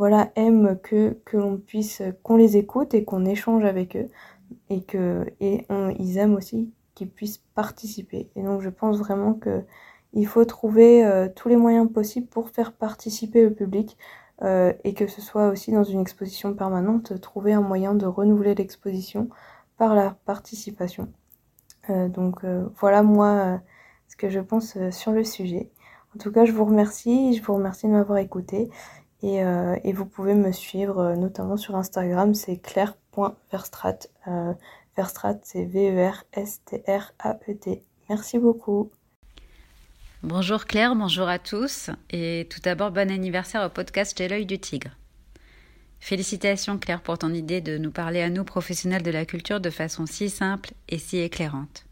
voilà, 0.01 0.31
aiment 0.35 0.79
que, 0.83 1.19
que 1.27 1.37
l'on 1.37 1.59
puisse, 1.59 2.01
qu'on 2.23 2.37
les 2.37 2.57
écoute 2.57 2.95
et 2.95 3.05
qu'on 3.05 3.27
échange 3.27 3.65
avec 3.67 3.97
eux 3.97 4.09
et 4.71 4.83
que 4.83 5.27
et 5.41 5.67
ils 5.99 6.17
aiment 6.17 6.37
aussi 6.37 6.73
qu'ils 6.95 7.11
puissent 7.11 7.43
participer. 7.55 8.31
Et 8.35 8.43
donc 8.43 8.63
je 8.63 8.71
pense 8.71 8.99
vraiment 8.99 9.35
que 9.35 9.63
il 10.15 10.27
faut 10.27 10.47
trouver 10.47 11.29
tous 11.37 11.51
les 11.51 11.57
moyens 11.57 11.93
possibles 11.93 12.27
pour 12.29 12.49
faire 12.49 12.73
participer 12.73 13.43
le 13.45 13.53
public 13.53 13.99
et 14.43 14.95
que 14.95 15.07
ce 15.07 15.21
soit 15.21 15.49
aussi 15.49 15.71
dans 15.71 15.85
une 15.85 16.01
exposition 16.01 16.55
permanente, 16.55 17.21
trouver 17.21 17.53
un 17.53 17.61
moyen 17.61 17.95
de 17.95 18.07
renouveler 18.07 18.55
l'exposition 18.55 19.29
par 19.77 19.95
la 19.95 20.17
participation. 20.25 21.13
Euh, 21.91 22.09
donc 22.09 22.45
euh, 22.45 22.67
voilà 22.77 23.03
moi 23.03 23.29
euh, 23.29 23.59
ce 24.09 24.17
que 24.17 24.29
je 24.29 24.41
pense 24.41 24.77
sur 24.91 25.13
le 25.13 25.25
sujet. 25.25 25.71
En 26.15 26.19
tout 26.19 26.33
cas, 26.33 26.45
je 26.45 26.53
vous 26.53 26.65
remercie, 26.65 27.35
je 27.37 27.43
vous 27.43 27.55
remercie 27.55 27.87
de 27.87 27.93
m'avoir 27.93 28.19
écouté 28.19 28.69
et, 29.23 29.93
vous 29.93 30.07
pouvez 30.07 30.35
me 30.35 30.53
suivre 30.53 31.15
notamment 31.15 31.57
sur 31.57 31.77
Instagram, 31.77 32.35
c'est 32.35 32.57
claire.verstrat. 32.57 33.99
Verstrat, 34.97 35.39
c'est 35.43 35.65
V-E-R-S-T-R-A-E-T. 35.65 36.23
Merci 38.09 38.39
beaucoup. 38.39 38.91
Bonjour 40.23 40.67
Claire, 40.67 40.95
bonjour 40.97 41.29
à 41.29 41.39
tous 41.39 41.89
et 42.11 42.47
tout 42.51 42.61
d'abord 42.61 42.91
bon 42.91 43.11
anniversaire 43.11 43.65
au 43.65 43.71
podcast 43.71 44.15
J'ai 44.19 44.29
l'œil 44.29 44.45
du 44.45 44.59
tigre. 44.59 44.91
Félicitations 45.99 46.77
Claire 46.79 47.01
pour 47.01 47.17
ton 47.17 47.33
idée 47.33 47.63
de 47.63 47.79
nous 47.79 47.91
parler 47.91 48.21
à 48.21 48.29
nous 48.29 48.45
professionnels 48.45 49.03
de 49.03 49.11
la 49.11 49.25
culture 49.25 49.61
de 49.61 49.71
façon 49.71 50.05
si 50.05 50.29
simple 50.29 50.73
et 50.89 50.99
si 50.99 51.19
éclairante. 51.19 51.87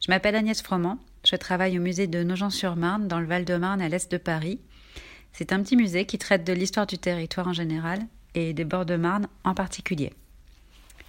Je 0.00 0.10
m'appelle 0.10 0.36
Agnès 0.36 0.62
Froment, 0.62 0.98
je 1.26 1.36
travaille 1.36 1.78
au 1.78 1.82
musée 1.82 2.06
de 2.06 2.22
Nogent-sur-Marne 2.22 3.06
dans 3.06 3.20
le 3.20 3.26
Val-de-Marne 3.26 3.82
à 3.82 3.88
l'est 3.88 4.10
de 4.10 4.16
Paris. 4.16 4.60
C'est 5.32 5.52
un 5.52 5.62
petit 5.62 5.76
musée 5.76 6.04
qui 6.04 6.18
traite 6.18 6.44
de 6.44 6.52
l'histoire 6.52 6.86
du 6.86 6.98
territoire 6.98 7.48
en 7.48 7.52
général 7.52 8.00
et 8.34 8.52
des 8.52 8.64
bords 8.64 8.86
de 8.86 8.96
Marne 8.96 9.28
en 9.44 9.54
particulier. 9.54 10.12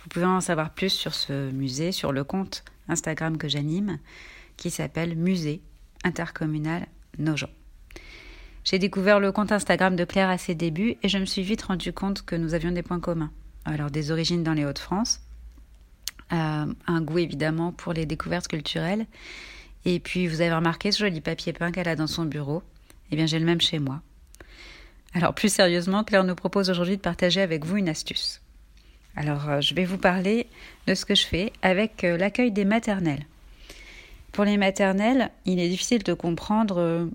Vous 0.03 0.09
pouvez 0.09 0.25
en 0.25 0.41
savoir 0.41 0.71
plus 0.71 0.89
sur 0.89 1.13
ce 1.13 1.51
musée 1.51 1.91
sur 1.91 2.11
le 2.11 2.23
compte 2.23 2.63
Instagram 2.87 3.37
que 3.37 3.47
j'anime 3.47 3.99
qui 4.57 4.69
s'appelle 4.69 5.15
Musée 5.15 5.61
intercommunal 6.03 6.87
Nogent. 7.17 7.49
J'ai 8.63 8.79
découvert 8.79 9.19
le 9.19 9.31
compte 9.31 9.51
Instagram 9.51 9.95
de 9.95 10.05
Claire 10.05 10.29
à 10.29 10.37
ses 10.37 10.55
débuts 10.55 10.95
et 11.03 11.09
je 11.09 11.17
me 11.17 11.25
suis 11.25 11.41
vite 11.41 11.63
rendu 11.63 11.91
compte 11.91 12.23
que 12.23 12.35
nous 12.35 12.53
avions 12.53 12.71
des 12.71 12.83
points 12.83 12.99
communs. 12.99 13.31
Alors 13.65 13.91
des 13.91 14.11
origines 14.11 14.43
dans 14.43 14.53
les 14.53 14.65
Hauts-de-France, 14.65 15.21
euh, 16.31 16.65
un 16.87 17.01
goût 17.01 17.19
évidemment 17.19 17.71
pour 17.71 17.93
les 17.93 18.05
découvertes 18.05 18.47
culturelles, 18.47 19.05
et 19.85 19.99
puis 19.99 20.27
vous 20.27 20.41
avez 20.41 20.53
remarqué 20.53 20.91
ce 20.91 20.99
joli 20.99 21.21
papier 21.21 21.53
peint 21.53 21.71
qu'elle 21.71 21.87
a 21.87 21.95
dans 21.95 22.07
son 22.07 22.25
bureau. 22.25 22.63
Eh 23.11 23.15
bien 23.15 23.25
j'ai 23.25 23.39
le 23.39 23.45
même 23.45 23.61
chez 23.61 23.79
moi. 23.79 24.01
Alors 25.13 25.33
plus 25.33 25.53
sérieusement, 25.53 26.03
Claire 26.03 26.23
nous 26.23 26.35
propose 26.35 26.69
aujourd'hui 26.69 26.97
de 26.97 27.01
partager 27.01 27.41
avec 27.41 27.65
vous 27.65 27.77
une 27.77 27.89
astuce. 27.89 28.41
Alors 29.15 29.49
euh, 29.49 29.61
je 29.61 29.75
vais 29.75 29.85
vous 29.85 29.97
parler 29.97 30.47
de 30.87 30.95
ce 30.95 31.05
que 31.05 31.15
je 31.15 31.25
fais 31.25 31.53
avec 31.61 32.03
euh, 32.03 32.17
l'accueil 32.17 32.51
des 32.51 32.65
maternelles. 32.65 33.25
Pour 34.31 34.45
les 34.45 34.57
maternelles, 34.57 35.29
il 35.45 35.59
est 35.59 35.69
difficile 35.69 36.01
de 36.01 36.13
comprendre 36.13 37.07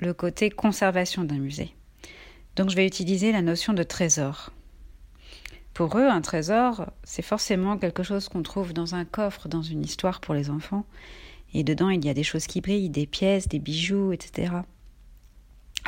le 0.00 0.14
côté 0.14 0.50
conservation 0.50 1.22
d'un 1.22 1.38
musée. 1.38 1.72
Donc 2.56 2.70
je 2.70 2.76
vais 2.76 2.86
utiliser 2.86 3.30
la 3.30 3.42
notion 3.42 3.72
de 3.72 3.82
trésor. 3.84 4.50
Pour 5.74 5.98
eux, 5.98 6.08
un 6.08 6.22
trésor, 6.22 6.86
c'est 7.04 7.22
forcément 7.22 7.76
quelque 7.76 8.02
chose 8.02 8.28
qu'on 8.28 8.42
trouve 8.42 8.72
dans 8.72 8.94
un 8.94 9.04
coffre, 9.04 9.46
dans 9.48 9.62
une 9.62 9.84
histoire 9.84 10.20
pour 10.20 10.34
les 10.34 10.48
enfants. 10.48 10.86
Et 11.52 11.64
dedans, 11.64 11.90
il 11.90 12.04
y 12.04 12.08
a 12.08 12.14
des 12.14 12.22
choses 12.22 12.46
qui 12.46 12.60
brillent, 12.60 12.88
des 12.88 13.06
pièces, 13.06 13.46
des 13.46 13.58
bijoux, 13.58 14.12
etc. 14.12 14.52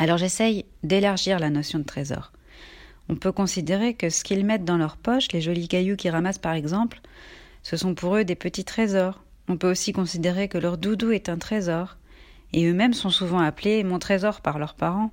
Alors 0.00 0.16
j'essaye 0.16 0.64
d'élargir 0.84 1.40
la 1.40 1.50
notion 1.50 1.80
de 1.80 1.84
trésor. 1.84 2.30
On 3.08 3.16
peut 3.16 3.32
considérer 3.32 3.94
que 3.94 4.10
ce 4.10 4.22
qu'ils 4.22 4.44
mettent 4.44 4.64
dans 4.64 4.76
leur 4.76 4.96
poche, 4.96 5.32
les 5.32 5.40
jolis 5.40 5.66
cailloux 5.66 5.96
qu'ils 5.96 6.12
ramassent 6.12 6.38
par 6.38 6.52
exemple, 6.52 7.00
ce 7.64 7.76
sont 7.76 7.96
pour 7.96 8.14
eux 8.14 8.24
des 8.24 8.36
petits 8.36 8.64
trésors. 8.64 9.24
On 9.48 9.56
peut 9.56 9.68
aussi 9.68 9.92
considérer 9.92 10.46
que 10.46 10.56
leur 10.56 10.78
doudou 10.78 11.10
est 11.10 11.28
un 11.28 11.36
trésor, 11.36 11.96
et 12.52 12.64
eux-mêmes 12.66 12.94
sont 12.94 13.10
souvent 13.10 13.40
appelés 13.40 13.82
mon 13.82 13.98
trésor 13.98 14.40
par 14.40 14.60
leurs 14.60 14.74
parents. 14.74 15.10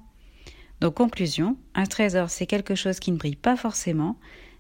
Donc 0.82 0.94
conclusion, 0.94 1.58
un 1.74 1.86
trésor 1.86 2.30
c'est 2.30 2.46
quelque 2.46 2.76
chose 2.76 3.00
qui 3.00 3.12
ne 3.12 3.18
brille 3.18 3.36
pas 3.36 3.58
forcément, 3.58 4.18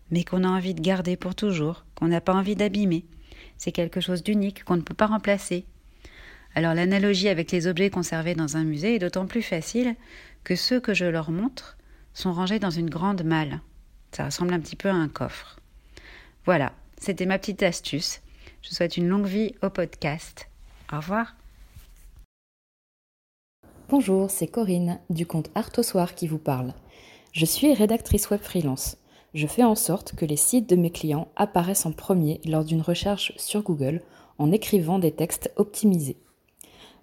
mais 0.10 0.24
qu'on 0.24 0.44
a 0.44 0.48
envie 0.48 0.74
de 0.74 0.82
garder 0.82 1.18
pour 1.18 1.36
toujours, 1.36 1.86
qu'on 1.94 2.08
n'a 2.08 2.22
pas 2.22 2.34
envie 2.34 2.56
d'abîmer. 2.56 3.06
C'est 3.60 3.72
quelque 3.72 4.02
chose 4.02 4.24
d'unique 4.24 4.64
qu'on 4.64 4.78
ne 4.78 4.82
peut 4.82 4.96
pas 4.96 5.06
remplacer. 5.06 5.66
Alors 6.56 6.74
l'analogie 6.74 7.28
avec 7.28 7.52
les 7.52 7.68
objets 7.68 7.90
conservés 7.90 8.34
dans 8.34 8.56
un 8.56 8.64
musée 8.64 8.96
est 8.96 9.00
d'autant 9.00 9.28
plus 9.28 9.42
facile 9.42 9.96
que 10.46 10.56
ceux 10.56 10.80
que 10.80 10.94
je 10.94 11.06
leur 11.06 11.30
montre 11.30 11.78
sont 12.14 12.32
rangés 12.32 12.60
dans 12.60 12.70
une 12.70 12.90
grande 12.90 13.24
malle. 13.24 13.60
Ça 14.12 14.26
ressemble 14.26 14.54
un 14.54 14.62
petit 14.62 14.78
peu 14.78 14.88
à 14.88 14.94
un 14.94 15.10
coffre. 15.10 15.60
Voilà, 16.46 16.72
C'était 16.98 17.26
ma 17.26 17.38
petite 17.38 17.62
astuce. 17.62 18.22
Je 18.62 18.74
souhaite 18.74 18.96
une 18.96 19.10
longue 19.10 19.26
vie 19.26 19.54
au 19.62 19.70
podcast. 19.70 20.48
Au 20.94 20.98
revoir. 20.98 21.36
Bonjour, 23.90 24.32
c'est 24.32 24.48
Corinne 24.48 25.00
du 25.10 25.28
compte 25.28 25.52
Art 25.56 25.84
Soir 25.84 26.16
qui 26.16 26.28
vous 26.28 26.40
parle. 26.40 26.74
Je 27.34 27.46
suis 27.46 27.74
rédactrice 27.74 28.30
web 28.30 28.40
freelance. 28.42 28.98
Je 29.34 29.46
fais 29.46 29.64
en 29.64 29.76
sorte 29.76 30.16
que 30.16 30.26
les 30.26 30.38
sites 30.38 30.70
de 30.70 30.78
mes 30.78 30.90
clients 30.90 31.28
apparaissent 31.36 31.86
en 31.86 31.92
premier 31.92 32.40
lors 32.46 32.64
d'une 32.64 32.82
recherche 32.82 33.34
sur 33.36 33.62
Google 33.62 34.02
en 34.38 34.54
écrivant 34.54 35.00
des 35.00 35.12
textes 35.12 35.52
optimisés. 35.58 36.18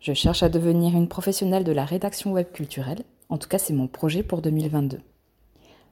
Je 0.02 0.12
cherche 0.14 0.42
à 0.42 0.48
devenir 0.48 0.96
une 0.96 1.06
professionnelle 1.06 1.62
de 1.62 1.70
la 1.70 1.84
rédaction 1.84 2.32
web 2.32 2.50
culturelle, 2.50 3.04
en 3.28 3.38
tout 3.38 3.48
cas 3.48 3.58
c'est 3.58 3.72
mon 3.72 3.86
projet 3.86 4.24
pour 4.24 4.42
2022. 4.42 4.98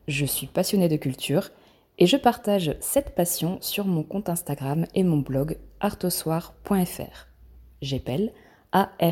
Je 0.08 0.26
suis 0.26 0.48
passionnée 0.48 0.88
de 0.88 0.96
culture 0.96 1.50
et 1.96 2.06
je 2.06 2.16
partage 2.16 2.76
cette 2.80 3.14
passion 3.14 3.58
sur 3.60 3.84
mon 3.84 4.02
compte 4.02 4.28
Instagram 4.28 4.84
et 4.96 5.04
mon 5.04 5.18
blog 5.18 5.58
artosoir.fr. 5.78 7.28
J'appelle 7.82 8.32
A-R-T-O-S-O-I-R. 8.72 9.04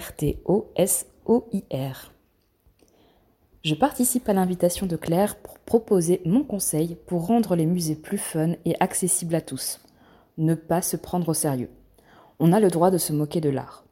Je 3.62 3.74
participe 3.76 4.28
à 4.28 4.32
l'invitation 4.32 4.86
de 4.86 4.96
Claire 4.96 5.36
pour 5.36 5.60
proposer 5.60 6.22
mon 6.24 6.42
conseil 6.42 6.96
pour 7.06 7.28
rendre 7.28 7.54
les 7.54 7.66
musées 7.66 7.94
plus 7.94 8.18
fun 8.18 8.54
et 8.64 8.74
accessibles 8.80 9.36
à 9.36 9.42
tous. 9.42 9.80
Ne 10.38 10.56
pas 10.56 10.82
se 10.82 10.96
prendre 10.96 11.28
au 11.28 11.34
sérieux. 11.34 11.70
On 12.40 12.52
a 12.52 12.58
le 12.58 12.68
droit 12.70 12.90
de 12.90 12.98
se 12.98 13.12
moquer 13.12 13.40
de 13.40 13.50
l'art. 13.50 13.84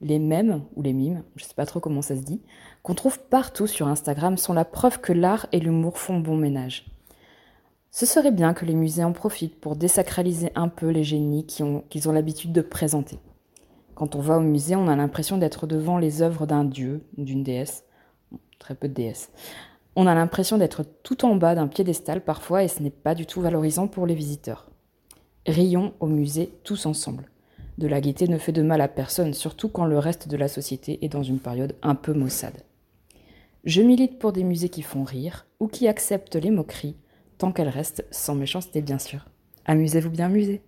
Les 0.00 0.18
mèmes, 0.18 0.62
ou 0.76 0.82
les 0.82 0.92
mimes, 0.94 1.22
je 1.36 1.44
ne 1.44 1.48
sais 1.48 1.54
pas 1.54 1.66
trop 1.66 1.80
comment 1.80 2.02
ça 2.02 2.16
se 2.16 2.22
dit, 2.22 2.40
qu'on 2.82 2.94
trouve 2.94 3.18
partout 3.18 3.66
sur 3.66 3.86
Instagram 3.88 4.38
sont 4.38 4.54
la 4.54 4.64
preuve 4.64 5.00
que 5.00 5.12
l'art 5.12 5.46
et 5.52 5.60
l'humour 5.60 5.98
font 5.98 6.20
bon 6.20 6.36
ménage. 6.36 6.86
Ce 7.90 8.06
serait 8.06 8.30
bien 8.30 8.54
que 8.54 8.64
les 8.64 8.74
musées 8.74 9.02
en 9.02 9.12
profitent 9.12 9.60
pour 9.60 9.74
désacraliser 9.74 10.52
un 10.54 10.68
peu 10.68 10.88
les 10.88 11.02
génies 11.02 11.44
qu'ils 11.44 12.08
ont, 12.08 12.12
l'habitude 12.12 12.52
de 12.52 12.60
présenter. 12.60 13.18
Quand 13.94 14.14
on 14.14 14.20
va 14.20 14.38
au 14.38 14.42
musée, 14.42 14.76
on 14.76 14.88
a 14.88 14.94
l'impression 14.94 15.38
d'être 15.38 15.66
devant 15.66 15.98
les 15.98 16.22
œuvres 16.22 16.46
d'un 16.46 16.64
dieu 16.64 17.04
d'une 17.18 17.42
déesse. 17.42 17.84
Très 18.58 18.74
peu 18.74 18.88
de 18.88 18.94
déesses. 18.94 19.30
On 19.96 20.06
a 20.06 20.14
l'impression 20.14 20.56
d'être 20.56 20.84
tout 21.02 21.24
en 21.24 21.34
bas 21.34 21.56
d'un 21.56 21.66
piédestal 21.66 22.22
parfois 22.22 22.62
et 22.62 22.68
ce 22.68 22.82
n'est 22.82 22.90
pas 22.90 23.14
du 23.14 23.26
tout 23.26 23.40
valorisant 23.40 23.88
pour 23.88 24.06
les 24.06 24.14
visiteurs. 24.14 24.70
Rions 25.46 25.94
au 25.98 26.06
musée 26.06 26.52
tous 26.62 26.86
ensemble. 26.86 27.29
De 27.80 27.88
la 27.88 28.02
gaieté 28.02 28.28
ne 28.28 28.36
fait 28.36 28.52
de 28.52 28.60
mal 28.60 28.82
à 28.82 28.88
personne, 28.88 29.32
surtout 29.32 29.70
quand 29.70 29.86
le 29.86 29.98
reste 29.98 30.28
de 30.28 30.36
la 30.36 30.48
société 30.48 31.02
est 31.02 31.08
dans 31.08 31.22
une 31.22 31.38
période 31.38 31.76
un 31.80 31.94
peu 31.94 32.12
maussade. 32.12 32.62
Je 33.64 33.80
milite 33.80 34.18
pour 34.18 34.34
des 34.34 34.44
musées 34.44 34.68
qui 34.68 34.82
font 34.82 35.02
rire 35.02 35.46
ou 35.60 35.66
qui 35.66 35.88
acceptent 35.88 36.36
les 36.36 36.50
moqueries, 36.50 36.98
tant 37.38 37.52
qu'elles 37.52 37.70
restent 37.70 38.04
sans 38.10 38.34
méchanceté 38.34 38.82
bien 38.82 38.98
sûr. 38.98 39.24
Amusez-vous 39.64 40.10
bien 40.10 40.28
musée. 40.28 40.60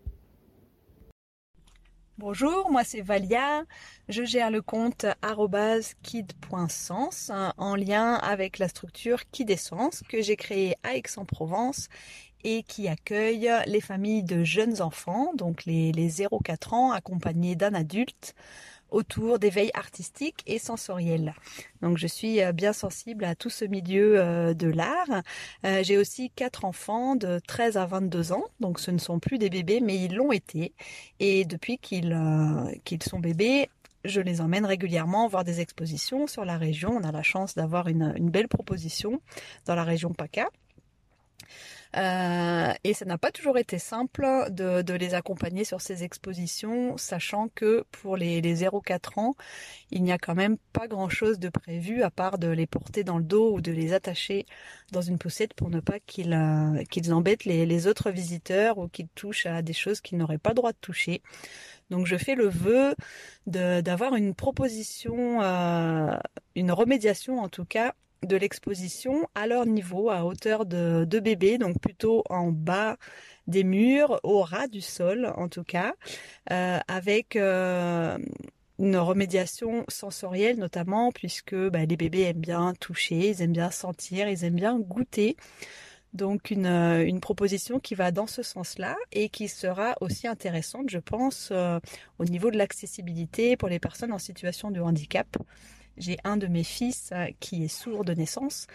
Bonjour, 2.16 2.70
moi 2.70 2.82
c'est 2.82 3.02
Valia. 3.02 3.64
Je 4.08 4.24
gère 4.24 4.50
le 4.50 4.62
compte 4.62 5.04
kid.sens 6.02 7.30
en 7.58 7.74
lien 7.74 8.14
avec 8.14 8.58
la 8.58 8.68
structure 8.68 9.28
Kidessence 9.30 10.02
que 10.08 10.22
j'ai 10.22 10.36
créée 10.36 10.76
à 10.82 10.94
Aix-en-Provence 10.94 11.88
et 12.44 12.62
qui 12.62 12.88
accueille 12.88 13.50
les 13.66 13.80
familles 13.80 14.22
de 14.22 14.44
jeunes 14.44 14.82
enfants, 14.82 15.32
donc 15.34 15.64
les, 15.64 15.92
les 15.92 16.10
0-4 16.10 16.74
ans 16.74 16.92
accompagnés 16.92 17.56
d'un 17.56 17.74
adulte 17.74 18.34
autour 18.92 19.38
d'éveil 19.38 19.70
artistique 19.74 20.42
et 20.46 20.58
sensoriel. 20.58 21.34
Donc 21.80 21.98
je 21.98 22.06
suis 22.06 22.42
euh, 22.42 22.52
bien 22.52 22.72
sensible 22.72 23.24
à 23.24 23.34
tout 23.34 23.50
ce 23.50 23.64
milieu 23.64 24.20
euh, 24.20 24.54
de 24.54 24.68
l'art. 24.68 25.22
Euh, 25.64 25.82
j'ai 25.82 25.98
aussi 25.98 26.30
quatre 26.30 26.64
enfants 26.64 27.16
de 27.16 27.40
13 27.46 27.76
à 27.76 27.86
22 27.86 28.32
ans, 28.32 28.44
donc 28.60 28.78
ce 28.78 28.90
ne 28.90 28.98
sont 28.98 29.18
plus 29.18 29.38
des 29.38 29.50
bébés, 29.50 29.80
mais 29.80 29.96
ils 29.96 30.14
l'ont 30.14 30.32
été. 30.32 30.74
Et 31.18 31.44
depuis 31.44 31.78
qu'ils 31.78 32.12
sont 33.02 33.18
bébés, 33.18 33.68
je 34.04 34.20
les 34.20 34.40
emmène 34.40 34.66
régulièrement 34.66 35.28
voir 35.28 35.44
des 35.44 35.60
expositions 35.60 36.26
sur 36.26 36.44
la 36.44 36.58
région. 36.58 36.90
On 37.00 37.04
a 37.04 37.12
la 37.12 37.22
chance 37.22 37.54
d'avoir 37.54 37.88
une, 37.88 38.12
une 38.16 38.30
belle 38.30 38.48
proposition 38.48 39.20
dans 39.66 39.74
la 39.74 39.84
région 39.84 40.12
PACA. 40.12 40.48
Euh, 41.96 42.72
et 42.84 42.94
ça 42.94 43.04
n'a 43.04 43.18
pas 43.18 43.30
toujours 43.30 43.58
été 43.58 43.78
simple 43.78 44.26
de, 44.50 44.80
de, 44.82 44.94
les 44.94 45.14
accompagner 45.14 45.64
sur 45.64 45.80
ces 45.80 46.04
expositions, 46.04 46.96
sachant 46.96 47.48
que 47.54 47.84
pour 47.90 48.16
les, 48.16 48.40
les 48.40 48.56
0-4 48.64 49.20
ans, 49.20 49.34
il 49.90 50.02
n'y 50.02 50.12
a 50.12 50.18
quand 50.18 50.34
même 50.34 50.56
pas 50.72 50.88
grand-chose 50.88 51.38
de 51.38 51.50
prévu 51.50 52.02
à 52.02 52.10
part 52.10 52.38
de 52.38 52.48
les 52.48 52.66
porter 52.66 53.04
dans 53.04 53.18
le 53.18 53.24
dos 53.24 53.54
ou 53.54 53.60
de 53.60 53.72
les 53.72 53.92
attacher 53.92 54.46
dans 54.90 55.02
une 55.02 55.18
poussette 55.18 55.52
pour 55.54 55.68
ne 55.68 55.80
pas 55.80 56.00
qu'ils 56.00 56.32
euh, 56.32 56.82
qu'ils 56.84 57.12
embêtent 57.12 57.44
les, 57.44 57.66
les, 57.66 57.86
autres 57.86 58.10
visiteurs 58.10 58.78
ou 58.78 58.88
qu'ils 58.88 59.08
touchent 59.08 59.46
à 59.46 59.60
des 59.62 59.72
choses 59.74 60.00
qu'ils 60.00 60.18
n'auraient 60.18 60.38
pas 60.38 60.50
le 60.50 60.56
droit 60.56 60.72
de 60.72 60.78
toucher. 60.80 61.22
Donc 61.90 62.06
je 62.06 62.16
fais 62.16 62.34
le 62.34 62.48
vœu 62.48 62.94
d'avoir 63.46 64.14
une 64.14 64.34
proposition, 64.34 65.42
euh, 65.42 66.16
une 66.54 66.72
remédiation 66.72 67.40
en 67.40 67.48
tout 67.48 67.66
cas 67.66 67.94
de 68.22 68.36
l'exposition 68.36 69.28
à 69.34 69.46
leur 69.46 69.66
niveau, 69.66 70.10
à 70.10 70.24
hauteur 70.24 70.64
de, 70.66 71.04
de 71.04 71.20
bébé, 71.20 71.58
donc 71.58 71.80
plutôt 71.80 72.22
en 72.30 72.52
bas 72.52 72.96
des 73.46 73.64
murs, 73.64 74.20
au 74.22 74.42
ras 74.42 74.68
du 74.68 74.80
sol 74.80 75.32
en 75.36 75.48
tout 75.48 75.64
cas, 75.64 75.94
euh, 76.50 76.78
avec 76.88 77.36
euh, 77.36 78.18
une 78.78 78.96
remédiation 78.96 79.84
sensorielle 79.88 80.58
notamment, 80.58 81.10
puisque 81.12 81.54
bah, 81.54 81.84
les 81.84 81.96
bébés 81.96 82.22
aiment 82.22 82.40
bien 82.40 82.74
toucher, 82.78 83.30
ils 83.30 83.42
aiment 83.42 83.52
bien 83.52 83.70
sentir, 83.70 84.28
ils 84.28 84.44
aiment 84.44 84.56
bien 84.56 84.78
goûter. 84.78 85.36
Donc 86.12 86.50
une, 86.50 86.66
euh, 86.66 87.18
proposition 87.20 87.80
qui 87.80 87.94
va 87.94 88.10
dans 88.10 88.26
ce 88.26 88.42
sens-là 88.42 88.96
et 89.12 89.30
qui 89.30 89.48
sera 89.48 89.94
aussi 90.00 90.28
intéressante, 90.28 90.90
je 90.90 90.98
pense, 90.98 91.52
au 92.18 92.24
niveau 92.24 92.50
de 92.50 92.58
l'accessibilité 92.58 93.56
pour 93.56 93.68
les 93.68 93.78
personnes 93.78 94.12
en 94.12 94.18
situation 94.18 94.70
de 94.70 94.80
handicap. 94.80 95.26
J'ai 95.96 96.16
un 96.24 96.36
de 96.36 96.46
mes 96.46 96.64
fils 96.64 97.10
euh, 97.12 97.26
qui 97.40 97.64
est 97.64 97.68
sourd 97.68 98.04
de 98.04 98.14
naissance 98.14 98.66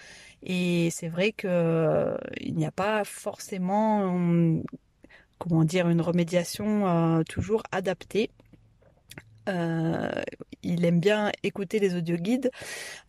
et 0.44 0.90
c'est 0.92 1.08
vrai 1.08 1.32
que 1.32 1.48
euh, 1.48 2.18
il 2.40 2.56
n'y 2.56 2.66
a 2.66 2.72
pas 2.72 3.04
forcément 3.04 4.04
hum, 4.04 4.64
comment 5.40 5.64
dire 5.64 5.90
une 5.90 6.02
remédiation 6.02 6.88
euh, 6.88 7.24
toujours 7.24 7.64
adaptée 7.72 8.30
euh, 9.48 10.10
il 10.64 10.86
aime 10.86 11.00
bien 11.00 11.32
écouter 11.44 11.80
les 11.80 11.96
audioguides, 11.96 12.52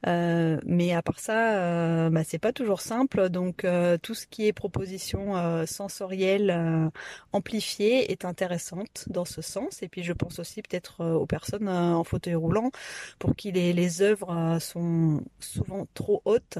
euh, 0.06 0.58
mais 0.64 0.92
à 0.94 1.02
part 1.02 1.18
ça, 1.20 1.56
euh, 1.58 2.10
bah, 2.10 2.22
c'est 2.24 2.38
pas 2.38 2.52
toujours 2.52 2.80
simple. 2.80 3.28
Donc 3.30 3.64
euh, 3.64 3.98
tout 3.98 4.14
ce 4.14 4.26
qui 4.26 4.46
est 4.46 4.52
proposition 4.52 5.36
euh, 5.36 5.66
sensorielle 5.66 6.90
amplifiée 7.32 8.10
est 8.12 8.24
intéressante 8.24 9.04
dans 9.08 9.24
ce 9.24 9.42
sens. 9.42 9.82
Et 9.82 9.88
puis 9.88 10.02
je 10.02 10.12
pense 10.12 10.38
aussi 10.38 10.62
peut-être 10.62 11.04
aux 11.04 11.26
personnes 11.26 11.68
en 11.68 12.04
fauteuil 12.04 12.34
roulant 12.34 12.70
pour 13.18 13.34
qui 13.36 13.52
les, 13.52 13.72
les 13.72 14.02
œuvres 14.02 14.58
sont 14.60 15.22
souvent 15.40 15.86
trop 15.94 16.22
hautes 16.24 16.58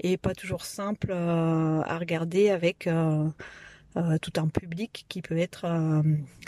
et 0.00 0.16
pas 0.16 0.34
toujours 0.34 0.64
simples 0.64 1.12
à 1.12 1.98
regarder 1.98 2.50
avec 2.50 2.88
euh, 3.96 4.18
tout 4.20 4.32
un 4.36 4.48
public 4.48 5.06
qui 5.08 5.22
peut 5.22 5.38
être 5.38 5.64
euh, 5.64 6.02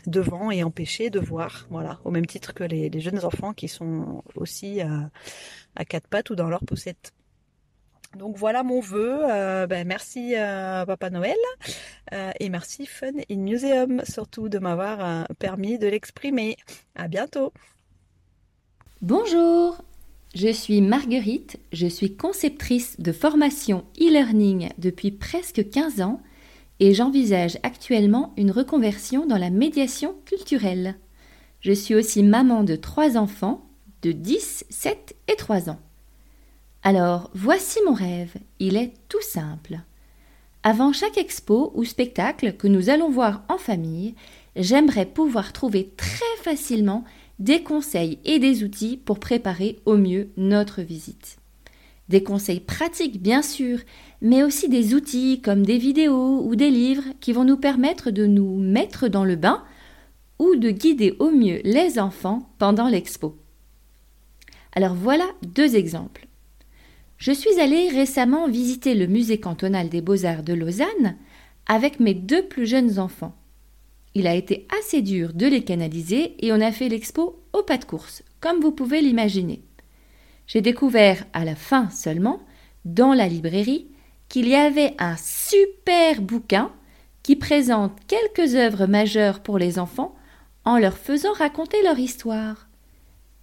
devant 0.07 0.51
et 0.51 0.63
empêché 0.63 1.09
de 1.09 1.19
voir, 1.19 1.67
voilà, 1.71 1.99
au 2.05 2.11
même 2.11 2.27
titre 2.27 2.53
que 2.53 2.63
les, 2.63 3.01
jeunes 3.01 3.25
enfants 3.25 3.55
qui 3.55 3.69
sont 3.69 4.23
aussi 4.35 4.83
euh, 4.83 5.01
à 5.75 5.87
quatre 5.87 6.09
pattes 6.09 6.29
ou 6.29 6.35
dans 6.35 6.49
leur 6.49 6.61
poussette. 6.61 7.13
Donc 8.19 8.37
voilà 8.37 8.63
mon 8.63 8.81
vœu. 8.81 9.21
Ben 9.67 9.87
merci 9.87 10.33
Papa 10.35 11.11
Noël 11.11 11.37
et 12.41 12.49
merci 12.49 12.87
Fun 12.87 13.13
in 13.31 13.37
Museum 13.37 14.01
surtout 14.09 14.49
de 14.49 14.59
m'avoir 14.59 15.29
permis 15.39 15.79
de 15.79 15.89
l'exprimer. 15.89 16.57
À 16.95 17.07
bientôt. 17.07 17.53
Bonjour, 19.03 19.83
je 20.35 20.49
suis 20.49 20.81
Marguerite, 20.81 21.59
je 21.73 21.87
suis 21.87 22.17
conceptrice 22.17 22.99
de 22.99 23.13
formation 23.13 23.85
e-learning 24.01 24.71
depuis 24.79 25.11
presque 25.11 25.69
15 25.69 26.01
ans 26.01 26.23
et 26.81 26.95
j'envisage 26.95 27.59
actuellement 27.63 28.33
une 28.37 28.51
reconversion 28.51 29.27
dans 29.27 29.39
la 29.39 29.51
médiation 29.51 30.15
culturelle. 30.25 30.97
Je 31.61 31.73
suis 31.73 31.95
aussi 31.95 32.23
maman 32.23 32.63
de 32.63 32.77
trois 32.77 33.17
enfants 33.17 33.67
de 34.03 34.13
10, 34.13 34.65
7 34.71 35.17
et 35.27 35.37
3 35.37 35.71
ans. 35.71 35.81
Alors, 36.83 37.31
voici 37.35 37.81
mon 37.85 37.93
rêve. 37.93 38.35
Il 38.61 38.77
est 38.77 38.93
tout 39.09 39.23
simple. 39.23 39.81
Avant 40.63 40.93
chaque 40.93 41.19
expo 41.19 41.73
ou 41.75 41.85
spectacle 41.85 42.55
que 42.55 42.69
nous 42.69 42.91
allons 42.91 43.11
voir 43.11 43.43
en 43.49 43.59
famille, 43.59 44.15
j'aimerais 44.55 45.07
pouvoir 45.07 45.53
trouver 45.53 45.91
très 45.97 46.25
facilement 46.43 47.05
des 47.39 47.63
conseils 47.63 48.19
et 48.25 48.39
des 48.39 48.65
outils 48.65 48.97
pour 48.97 49.19
préparer 49.19 49.79
au 49.85 49.97
mieux 49.97 50.31
notre 50.37 50.83
visite. 50.83 51.39
Des 52.09 52.23
conseils 52.23 52.61
pratiques 52.61 53.21
bien 53.21 53.43
sûr, 53.43 53.81
mais 54.23 54.43
aussi 54.43 54.69
des 54.69 54.95
outils 54.95 55.41
comme 55.43 55.65
des 55.65 55.79
vidéos 55.79 56.43
ou 56.43 56.57
des 56.57 56.71
livres 56.71 57.05
qui 57.21 57.33
vont 57.33 57.45
nous 57.45 57.59
permettre 57.59 58.11
de 58.11 58.27
nous 58.27 58.59
mettre 58.59 59.09
dans 59.09 59.25
le 59.25 59.37
bain 59.37 59.63
ou 60.39 60.57
de 60.57 60.71
guider 60.71 61.15
au 61.19 61.31
mieux 61.31 61.61
les 61.65 61.99
enfants 61.99 62.51
pendant 62.59 62.89
l'expo. 62.89 63.37
Alors 64.73 64.95
voilà 64.95 65.27
deux 65.43 65.77
exemples. 65.77 66.27
Je 67.19 67.33
suis 67.33 67.59
allée 67.61 67.89
récemment 67.89 68.49
visiter 68.49 68.95
le 68.95 69.07
musée 69.07 69.39
cantonal 69.39 69.89
des 69.89 70.01
beaux-arts 70.01 70.45
de 70.45 70.55
Lausanne 70.55 71.17
avec 71.67 72.01
mes 72.01 72.15
deux 72.15 72.47
plus 72.47 72.67
jeunes 72.67 72.99
enfants. 72.99 73.35
il 74.15 74.27
a 74.27 74.35
été 74.35 74.67
assez 74.81 75.03
dur 75.03 75.33
de 75.35 75.47
les 75.47 75.63
canaliser 75.63 76.35
et 76.45 76.53
on 76.53 76.61
a 76.61 76.73
fait 76.73 76.89
l'expo 76.89 77.43
au 77.53 77.63
pas 77.63 77.77
de 77.77 77.85
course, 77.85 78.23
comme 78.41 78.61
vous 78.61 78.73
pouvez 78.73 79.01
l'imaginer. 79.01 79.63
J'ai 80.49 80.63
découvert 80.63 81.25
à 81.35 81.45
la 81.45 81.55
fin 81.55 81.91
seulement, 81.91 82.41
dans 82.85 83.13
la 83.13 83.29
librairie, 83.29 83.87
qu'il 84.29 84.49
y 84.49 84.55
avait 84.55 84.95
un 84.99 85.17
super 85.17 86.23
bouquin 86.23 86.73
qui 87.23 87.37
présente 87.37 87.93
quelques 88.07 88.55
œuvres 88.55 88.87
majeures 88.87 89.41
pour 89.41 89.59
les 89.59 89.79
enfants 89.79 90.17
en 90.65 90.79
leur 90.79 90.97
faisant 90.97 91.33
raconter 91.33 91.83
leur 91.83 91.99
histoire. 91.99 92.69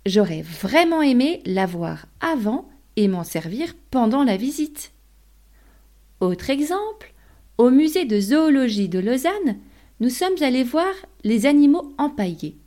J'aurais 0.05 0.41
vraiment 0.41 1.01
aimé 1.01 1.41
l'avoir 1.45 2.07
avant 2.21 2.67
et 2.95 3.07
m'en 3.07 3.23
servir 3.23 3.75
pendant 3.91 4.23
la 4.23 4.37
visite. 4.37 4.91
Autre 6.19 6.49
exemple, 6.49 7.13
au 7.57 7.69
musée 7.69 8.05
de 8.05 8.19
zoologie 8.19 8.89
de 8.89 8.99
Lausanne, 8.99 9.57
nous 9.99 10.09
sommes 10.09 10.41
allés 10.41 10.63
voir 10.63 10.93
les 11.23 11.45
animaux 11.45 11.93
empaillés. 11.97 12.57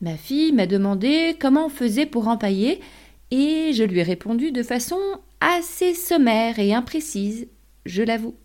Ma 0.00 0.16
fille 0.16 0.52
m'a 0.52 0.66
demandé 0.66 1.36
comment 1.40 1.66
on 1.66 1.70
faisait 1.70 2.06
pour 2.06 2.28
empailler 2.28 2.80
et 3.34 3.72
je 3.72 3.82
lui 3.82 3.98
ai 3.98 4.04
répondu 4.04 4.52
de 4.52 4.62
façon 4.62 5.00
assez 5.40 5.92
sommaire 5.92 6.60
et 6.60 6.72
imprécise, 6.72 7.48
je 7.84 8.04
l'avoue. 8.04 8.36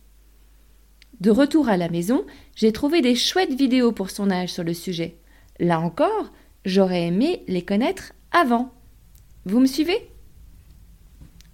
De 1.19 1.29
retour 1.29 1.69
à 1.69 1.77
la 1.77 1.89
maison, 1.89 2.25
j'ai 2.55 2.71
trouvé 2.71 3.01
des 3.01 3.13
chouettes 3.13 3.53
vidéos 3.53 3.91
pour 3.91 4.09
son 4.09 4.31
âge 4.31 4.51
sur 4.51 4.63
le 4.63 4.73
sujet. 4.73 5.17
Là 5.59 5.79
encore, 5.79 6.31
j'aurais 6.65 7.05
aimé 7.05 7.43
les 7.47 7.61
connaître 7.61 8.13
avant. 8.31 8.73
Vous 9.45 9.59
me 9.59 9.67
suivez? 9.67 10.09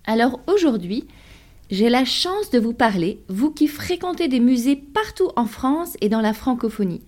Alors 0.05 0.39
aujourd'hui, 0.47 1.05
j'ai 1.69 1.89
la 1.89 2.05
chance 2.05 2.51
de 2.51 2.59
vous 2.59 2.73
parler, 2.73 3.19
vous 3.27 3.51
qui 3.51 3.67
fréquentez 3.67 4.29
des 4.29 4.39
musées 4.39 4.77
partout 4.77 5.31
en 5.35 5.45
France 5.45 5.97
et 5.99 6.07
dans 6.07 6.21
la 6.21 6.33
francophonie. 6.33 7.05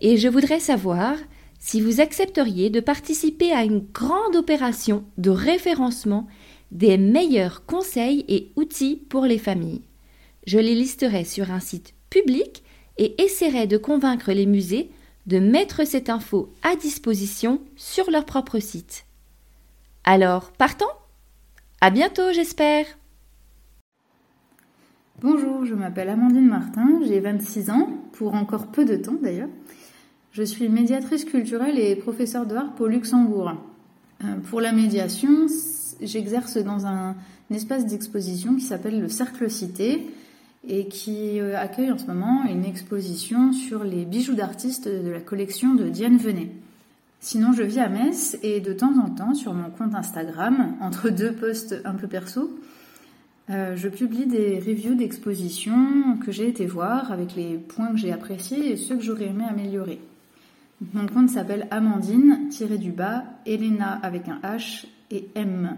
Et 0.00 0.16
je 0.16 0.26
voudrais 0.26 0.58
savoir 0.58 1.16
si 1.60 1.80
vous 1.80 2.00
accepteriez 2.00 2.70
de 2.70 2.80
participer 2.80 3.52
à 3.52 3.64
une 3.64 3.84
grande 3.92 4.34
opération 4.34 5.04
de 5.18 5.30
référencement 5.30 6.26
des 6.72 6.96
meilleurs 6.96 7.64
conseils 7.66 8.24
et 8.28 8.50
outils 8.56 8.96
pour 9.08 9.26
les 9.26 9.38
familles. 9.38 9.82
Je 10.46 10.58
les 10.58 10.74
listerai 10.74 11.24
sur 11.24 11.50
un 11.52 11.60
site 11.60 11.94
public 12.08 12.64
et 12.98 13.22
essaierai 13.22 13.66
de 13.66 13.76
convaincre 13.76 14.32
les 14.32 14.46
musées 14.46 14.90
de 15.26 15.38
mettre 15.38 15.86
cette 15.86 16.08
info 16.08 16.52
à 16.62 16.76
disposition 16.76 17.60
sur 17.76 18.10
leur 18.10 18.24
propre 18.24 18.58
site. 18.58 19.04
Alors, 20.04 20.50
partons 20.52 20.86
À 21.80 21.90
bientôt, 21.90 22.32
j'espère 22.32 22.86
Bonjour, 25.20 25.66
je 25.66 25.74
m'appelle 25.74 26.08
Amandine 26.08 26.48
Martin, 26.48 27.00
j'ai 27.06 27.20
26 27.20 27.68
ans, 27.68 27.90
pour 28.12 28.34
encore 28.34 28.68
peu 28.68 28.86
de 28.86 28.96
temps 28.96 29.18
d'ailleurs. 29.22 29.50
Je 30.32 30.44
suis 30.44 30.68
médiatrice 30.68 31.24
culturelle 31.24 31.76
et 31.76 31.96
professeure 31.96 32.46
de 32.46 32.54
harpe 32.54 32.80
au 32.80 32.86
Luxembourg. 32.86 33.52
Euh, 34.22 34.36
pour 34.48 34.60
la 34.60 34.70
médiation, 34.70 35.46
j'exerce 36.00 36.56
dans 36.56 36.86
un, 36.86 37.16
espace 37.52 37.84
d'exposition 37.84 38.54
qui 38.54 38.60
s'appelle 38.60 39.00
le 39.00 39.08
Cercle 39.08 39.50
Cité 39.50 40.06
et 40.68 40.86
qui 40.86 41.40
euh, 41.40 41.58
accueille 41.58 41.90
en 41.90 41.98
ce 41.98 42.06
moment 42.06 42.44
une 42.44 42.64
exposition 42.64 43.52
sur 43.52 43.82
les 43.82 44.04
bijoux 44.04 44.34
d'artistes 44.34 44.86
de 44.86 45.10
la 45.10 45.18
collection 45.18 45.74
de 45.74 45.88
Diane 45.88 46.16
Venet. 46.16 46.52
Sinon, 47.18 47.52
je 47.52 47.64
vis 47.64 47.80
à 47.80 47.88
Metz 47.88 48.38
et 48.44 48.60
de 48.60 48.72
temps 48.72 48.96
en 49.04 49.10
temps, 49.10 49.34
sur 49.34 49.52
mon 49.52 49.68
compte 49.68 49.96
Instagram, 49.96 50.76
entre 50.80 51.10
deux 51.10 51.32
posts 51.32 51.74
un 51.84 51.94
peu 51.94 52.06
perso, 52.06 52.56
euh, 53.50 53.74
je 53.74 53.88
publie 53.88 54.26
des 54.26 54.60
reviews 54.60 54.94
d'expositions 54.94 56.18
que 56.24 56.30
j'ai 56.30 56.46
été 56.46 56.66
voir 56.66 57.10
avec 57.10 57.34
les 57.34 57.56
points 57.56 57.90
que 57.90 57.96
j'ai 57.96 58.12
appréciés 58.12 58.70
et 58.70 58.76
ceux 58.76 58.94
que 58.96 59.02
j'aurais 59.02 59.26
aimé 59.26 59.44
améliorer. 59.48 59.98
Mon 60.94 61.06
compte 61.06 61.28
s'appelle 61.28 61.66
Amandine, 61.70 62.48
tiré 62.48 62.78
du 62.78 62.90
bas, 62.90 63.24
Elena 63.44 64.00
avec 64.02 64.28
un 64.28 64.40
H 64.42 64.86
et 65.10 65.28
M. 65.34 65.76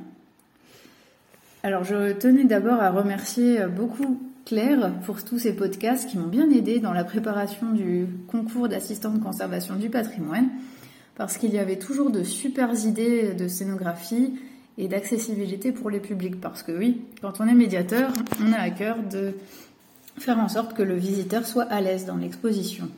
Alors 1.64 1.82
je 1.82 2.12
tenais 2.12 2.44
d'abord 2.44 2.80
à 2.80 2.90
remercier 2.92 3.66
beaucoup 3.66 4.20
Claire 4.46 4.92
pour 5.04 5.24
tous 5.24 5.40
ces 5.40 5.56
podcasts 5.56 6.08
qui 6.08 6.18
m'ont 6.18 6.28
bien 6.28 6.48
aidé 6.50 6.78
dans 6.78 6.92
la 6.92 7.02
préparation 7.02 7.72
du 7.72 8.06
concours 8.28 8.68
d'assistant 8.68 9.10
de 9.10 9.18
conservation 9.18 9.74
du 9.74 9.90
patrimoine, 9.90 10.50
parce 11.16 11.36
qu'il 11.36 11.52
y 11.52 11.58
avait 11.58 11.80
toujours 11.80 12.12
de 12.12 12.22
super 12.22 12.72
idées 12.86 13.34
de 13.34 13.48
scénographie 13.48 14.34
et 14.78 14.86
d'accessibilité 14.86 15.72
pour 15.72 15.90
les 15.90 16.00
publics. 16.00 16.40
Parce 16.40 16.62
que 16.62 16.70
oui, 16.70 17.02
quand 17.20 17.40
on 17.40 17.48
est 17.48 17.54
médiateur, 17.54 18.12
on 18.40 18.52
a 18.52 18.58
à 18.58 18.70
cœur 18.70 18.98
de 19.10 19.32
faire 20.18 20.38
en 20.38 20.48
sorte 20.48 20.74
que 20.74 20.82
le 20.82 20.94
visiteur 20.94 21.44
soit 21.44 21.64
à 21.64 21.80
l'aise 21.80 22.06
dans 22.06 22.16
l'exposition. 22.16 22.88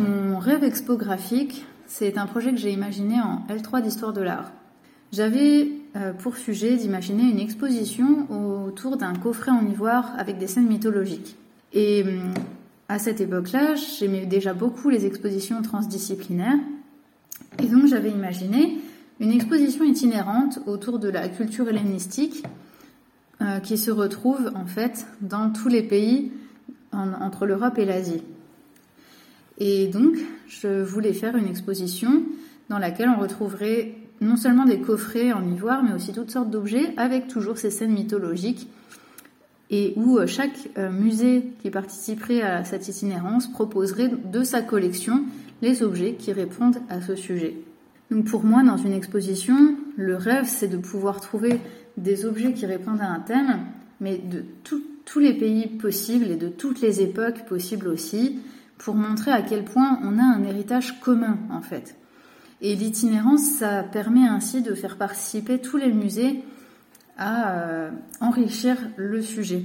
Mon 0.00 0.38
rêve 0.38 0.64
expographique, 0.64 1.64
c'est 1.86 2.18
un 2.18 2.26
projet 2.26 2.50
que 2.50 2.58
j'ai 2.58 2.70
imaginé 2.70 3.16
en 3.20 3.42
L3 3.48 3.82
d'histoire 3.82 4.12
de 4.12 4.20
l'art. 4.20 4.52
J'avais 5.12 5.70
euh, 5.96 6.12
pour 6.12 6.36
sujet 6.36 6.76
d'imaginer 6.76 7.22
une 7.22 7.40
exposition 7.40 8.26
autour 8.66 8.96
d'un 8.96 9.14
coffret 9.14 9.50
en 9.50 9.66
ivoire 9.66 10.12
avec 10.18 10.38
des 10.38 10.46
scènes 10.46 10.68
mythologiques. 10.68 11.36
Et 11.72 12.02
hum, 12.02 12.34
à 12.88 12.98
cette 12.98 13.20
époque-là, 13.20 13.74
j'aimais 13.74 14.26
déjà 14.26 14.54
beaucoup 14.54 14.90
les 14.90 15.06
expositions 15.06 15.62
transdisciplinaires. 15.62 16.58
Et 17.58 17.66
donc 17.66 17.86
j'avais 17.86 18.10
imaginé 18.10 18.78
une 19.18 19.32
exposition 19.32 19.84
itinérante 19.84 20.60
autour 20.66 20.98
de 20.98 21.08
la 21.08 21.28
culture 21.28 21.68
hellénistique 21.68 22.44
euh, 23.40 23.60
qui 23.60 23.78
se 23.78 23.90
retrouve 23.90 24.52
en 24.54 24.66
fait 24.66 25.06
dans 25.20 25.50
tous 25.50 25.68
les 25.68 25.82
pays 25.82 26.32
entre 26.92 27.46
l'Europe 27.46 27.78
et 27.78 27.84
l'Asie. 27.84 28.22
Et 29.58 29.88
donc, 29.88 30.16
je 30.46 30.82
voulais 30.82 31.12
faire 31.12 31.36
une 31.36 31.48
exposition 31.48 32.22
dans 32.68 32.78
laquelle 32.78 33.08
on 33.08 33.20
retrouverait 33.20 33.94
non 34.20 34.36
seulement 34.36 34.64
des 34.64 34.80
coffrets 34.80 35.32
en 35.32 35.44
ivoire, 35.46 35.82
mais 35.82 35.92
aussi 35.92 36.12
toutes 36.12 36.30
sortes 36.30 36.50
d'objets 36.50 36.92
avec 36.96 37.28
toujours 37.28 37.58
ces 37.58 37.70
scènes 37.70 37.92
mythologiques 37.92 38.68
et 39.70 39.92
où 39.96 40.18
euh, 40.18 40.26
chaque 40.26 40.70
euh, 40.78 40.90
musée 40.90 41.44
qui 41.62 41.70
participerait 41.70 42.42
à 42.42 42.64
cette 42.64 42.88
itinérance 42.88 43.50
proposerait 43.50 44.10
de 44.24 44.42
sa 44.42 44.62
collection 44.62 45.24
les 45.60 45.82
objets 45.82 46.14
qui 46.14 46.32
répondent 46.32 46.78
à 46.88 47.00
ce 47.00 47.16
sujet. 47.16 47.56
Donc 48.10 48.24
pour 48.24 48.44
moi, 48.44 48.62
dans 48.62 48.78
une 48.78 48.92
exposition, 48.92 49.76
le 49.96 50.16
rêve, 50.16 50.46
c'est 50.46 50.68
de 50.68 50.78
pouvoir 50.78 51.20
trouver 51.20 51.60
des 51.96 52.24
objets 52.24 52.54
qui 52.54 52.64
répondent 52.64 53.00
à 53.00 53.10
un 53.10 53.20
thème, 53.20 53.58
mais 54.00 54.18
de 54.18 54.44
tous 54.62 55.18
les 55.18 55.34
pays 55.34 55.66
possibles 55.66 56.30
et 56.30 56.36
de 56.36 56.48
toutes 56.48 56.80
les 56.80 57.02
époques 57.02 57.44
possibles 57.46 57.88
aussi, 57.88 58.38
pour 58.78 58.94
montrer 58.94 59.32
à 59.32 59.42
quel 59.42 59.64
point 59.64 59.98
on 60.02 60.18
a 60.18 60.22
un 60.22 60.44
héritage 60.44 61.00
commun 61.00 61.38
en 61.50 61.60
fait. 61.60 61.96
Et 62.60 62.74
l'itinérance, 62.74 63.42
ça 63.42 63.82
permet 63.82 64.26
ainsi 64.26 64.62
de 64.62 64.74
faire 64.74 64.96
participer 64.96 65.60
tous 65.60 65.76
les 65.76 65.92
musées 65.92 66.42
à 67.16 67.52
euh, 67.52 67.90
enrichir 68.20 68.76
le 68.96 69.22
sujet. 69.22 69.64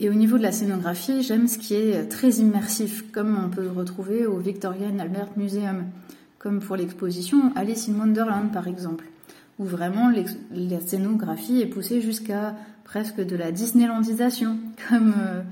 Et 0.00 0.08
au 0.08 0.14
niveau 0.14 0.36
de 0.36 0.42
la 0.42 0.52
scénographie, 0.52 1.22
j'aime 1.22 1.46
ce 1.46 1.58
qui 1.58 1.74
est 1.74 2.08
très 2.08 2.30
immersif, 2.30 3.10
comme 3.12 3.38
on 3.42 3.48
peut 3.48 3.62
le 3.62 3.70
retrouver 3.70 4.26
au 4.26 4.38
Victorian 4.38 4.98
Albert 4.98 5.30
Museum, 5.36 5.84
comme 6.38 6.60
pour 6.60 6.76
l'exposition 6.76 7.52
Alice 7.54 7.88
in 7.88 7.98
Wonderland 7.98 8.52
par 8.52 8.66
exemple, 8.66 9.04
où 9.58 9.64
vraiment 9.64 10.10
la 10.10 10.80
scénographie 10.80 11.60
est 11.60 11.66
poussée 11.66 12.00
jusqu'à 12.00 12.56
presque 12.84 13.20
de 13.20 13.36
la 13.36 13.52
Disneylandisation, 13.52 14.58
comme 14.88 15.14
euh, 15.18 15.42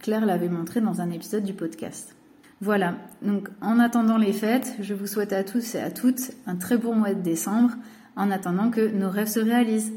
Claire 0.00 0.24
l'avait 0.24 0.48
montré 0.48 0.80
dans 0.80 1.00
un 1.02 1.10
épisode 1.10 1.44
du 1.44 1.52
podcast. 1.52 2.16
Voilà, 2.62 2.96
donc 3.22 3.48
en 3.60 3.78
attendant 3.78 4.16
les 4.16 4.32
fêtes, 4.32 4.74
je 4.80 4.94
vous 4.94 5.06
souhaite 5.06 5.32
à 5.32 5.44
tous 5.44 5.74
et 5.74 5.80
à 5.80 5.90
toutes 5.90 6.32
un 6.46 6.56
très 6.56 6.78
bon 6.78 6.94
mois 6.94 7.14
de 7.14 7.20
décembre, 7.20 7.72
en 8.16 8.30
attendant 8.30 8.70
que 8.70 8.88
nos 8.88 9.10
rêves 9.10 9.28
se 9.28 9.40
réalisent. 9.40 9.92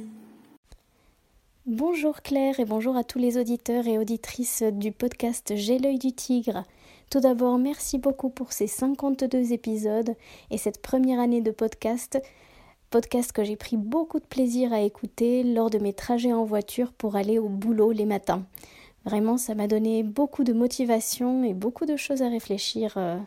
Bonjour 1.65 2.21
Claire 2.21 2.59
et 2.59 2.65
bonjour 2.65 2.97
à 2.97 3.05
tous 3.05 3.19
les 3.19 3.37
auditeurs 3.37 3.87
et 3.87 3.97
auditrices 3.97 4.63
du 4.63 4.91
podcast 4.91 5.53
J'ai 5.55 5.79
l'œil 5.79 5.99
du 5.99 6.11
tigre. 6.11 6.63
Tout 7.09 7.21
d'abord, 7.21 7.57
merci 7.57 7.97
beaucoup 7.97 8.29
pour 8.29 8.51
ces 8.51 8.67
52 8.67 9.53
épisodes 9.53 10.15
et 10.51 10.57
cette 10.57 10.81
première 10.81 11.21
année 11.21 11.41
de 11.41 11.51
podcast. 11.51 12.21
Podcast 12.89 13.31
que 13.31 13.45
j'ai 13.45 13.55
pris 13.55 13.77
beaucoup 13.77 14.19
de 14.19 14.25
plaisir 14.25 14.73
à 14.73 14.81
écouter 14.81 15.43
lors 15.43 15.69
de 15.69 15.79
mes 15.79 15.93
trajets 15.93 16.33
en 16.33 16.43
voiture 16.43 16.91
pour 16.91 17.15
aller 17.15 17.39
au 17.39 17.47
boulot 17.47 17.91
les 17.91 18.05
matins. 18.05 18.43
Vraiment, 19.05 19.37
ça 19.37 19.53
m'a 19.53 19.67
donné 19.67 20.01
beaucoup 20.03 20.43
de 20.43 20.53
motivation 20.53 21.43
et 21.43 21.53
beaucoup 21.53 21.85
de 21.85 21.97
choses 21.97 22.21
à 22.21 22.29
réfléchir 22.29 22.93
euh, 22.95 23.17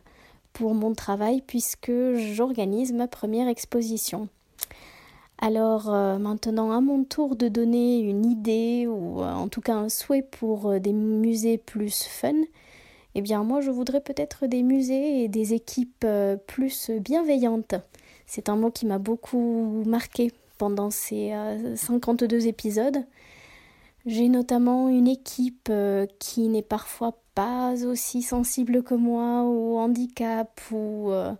pour 0.54 0.74
mon 0.74 0.94
travail 0.94 1.42
puisque 1.46 1.92
j'organise 2.14 2.92
ma 2.92 3.08
première 3.08 3.48
exposition. 3.48 4.28
Alors 5.38 5.92
euh, 5.92 6.16
maintenant 6.16 6.72
à 6.72 6.80
mon 6.80 7.04
tour 7.04 7.36
de 7.36 7.48
donner 7.48 7.98
une 7.98 8.24
idée 8.24 8.86
ou 8.86 9.20
euh, 9.20 9.30
en 9.30 9.48
tout 9.48 9.60
cas 9.60 9.74
un 9.74 9.90
souhait 9.90 10.22
pour 10.22 10.80
des 10.80 10.94
musées 10.94 11.58
plus 11.58 12.04
fun, 12.04 12.32
eh 13.14 13.20
bien 13.20 13.44
moi 13.44 13.60
je 13.60 13.70
voudrais 13.70 14.00
peut-être 14.00 14.46
des 14.46 14.62
musées 14.62 15.24
et 15.24 15.28
des 15.28 15.52
équipes 15.52 16.06
plus 16.46 16.90
bienveillantes. 16.90 17.74
C'est 18.24 18.48
un 18.48 18.56
mot 18.56 18.70
qui 18.70 18.86
m'a 18.86 18.98
beaucoup 18.98 19.82
marqué 19.84 20.32
pendant 20.56 20.90
ces 20.90 21.34
52 21.76 22.46
épisodes. 22.46 23.04
J'ai 24.06 24.28
notamment 24.28 24.88
une 24.88 25.08
équipe 25.08 25.66
euh, 25.68 26.06
qui 26.20 26.46
n'est 26.46 26.62
parfois 26.62 27.18
pas 27.34 27.84
aussi 27.84 28.22
sensible 28.22 28.84
que 28.84 28.94
moi 28.94 29.42
au 29.42 29.78
handicap 29.78 30.60
ou 30.70 31.10
euh, 31.10 31.32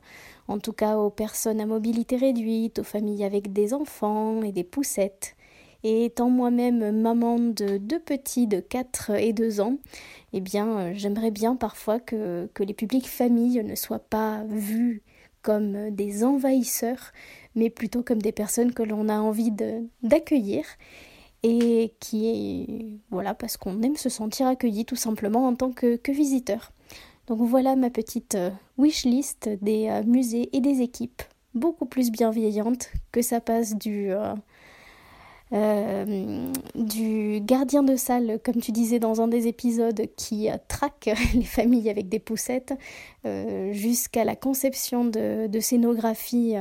en 0.49 0.59
tout 0.59 0.73
cas 0.73 0.97
aux 0.97 1.11
personnes 1.11 1.61
à 1.61 1.67
mobilité 1.67 2.17
réduite, 2.17 2.81
aux 2.81 2.85
familles 2.85 3.25
avec 3.25 3.53
des 3.53 3.73
enfants 3.73 4.43
et 4.43 4.51
des 4.51 4.65
poussettes. 4.65 5.37
Et 5.85 6.07
étant 6.07 6.29
moi-même 6.29 7.01
maman 7.01 7.39
de 7.39 7.79
deux 7.79 8.01
petits 8.01 8.49
de 8.49 8.59
4 8.59 9.11
et 9.11 9.33
2 9.33 9.61
ans, 9.61 9.77
eh 10.33 10.41
bien, 10.41 10.67
euh, 10.79 10.93
j'aimerais 10.93 11.31
bien 11.31 11.55
parfois 11.55 12.01
que, 12.01 12.51
que 12.53 12.65
les 12.65 12.75
publics 12.75 13.09
familles 13.09 13.63
ne 13.63 13.77
soient 13.77 14.01
pas 14.01 14.43
vus 14.49 15.03
comme 15.43 15.91
des 15.91 16.25
envahisseurs, 16.25 17.13
mais 17.55 17.71
plutôt 17.71 18.03
comme 18.03 18.21
des 18.21 18.33
personnes 18.33 18.75
que 18.75 18.83
l'on 18.83 19.09
a 19.09 19.21
envie 19.21 19.53
d'accueillir 20.03 20.65
et 21.47 21.95
qui 22.01 22.27
est 22.27 22.87
voilà 23.11 23.33
parce 23.33 23.57
qu'on 23.57 23.81
aime 23.83 23.97
se 23.97 24.09
sentir 24.09 24.49
accueilli 24.49 24.85
tout 24.85 24.97
simplement 24.97 25.47
en 25.47 25.55
tant 25.55 25.71
que, 25.71 25.99
visiteur. 26.11 26.73
Donc 27.29 27.41
voilà 27.41 27.77
ma 27.77 27.91
petite 27.91 28.35
euh, 28.35 28.51
wish 28.79 29.05
list 29.05 29.49
des 29.63 29.89
euh, 29.89 30.03
musées 30.05 30.49
et 30.53 30.61
des 30.61 30.81
équipes, 30.81 31.23
beaucoup 31.55 31.87
plus 31.87 32.11
bienveillantes 32.11 32.91
que 33.13 33.23
ça 33.23 33.41
passe 33.41 33.77
du 33.77 34.11
euh, 35.53 36.53
du 36.75 37.41
gardien 37.41 37.85
de 37.85 37.95
salle, 37.95 38.41
comme 38.45 38.61
tu 38.61 38.73
disais 38.73 38.99
dans 38.99 39.21
un 39.21 39.29
des 39.29 39.47
épisodes, 39.47 40.03
qui 40.17 40.49
traque 40.67 41.11
les 41.35 41.45
familles 41.45 41.89
avec 41.89 42.09
des 42.09 42.19
poussettes, 42.19 42.75
jusqu'à 43.71 44.25
la 44.25 44.35
conception 44.35 45.05
de, 45.05 45.47
de 45.47 45.61
scénographie 45.61 46.57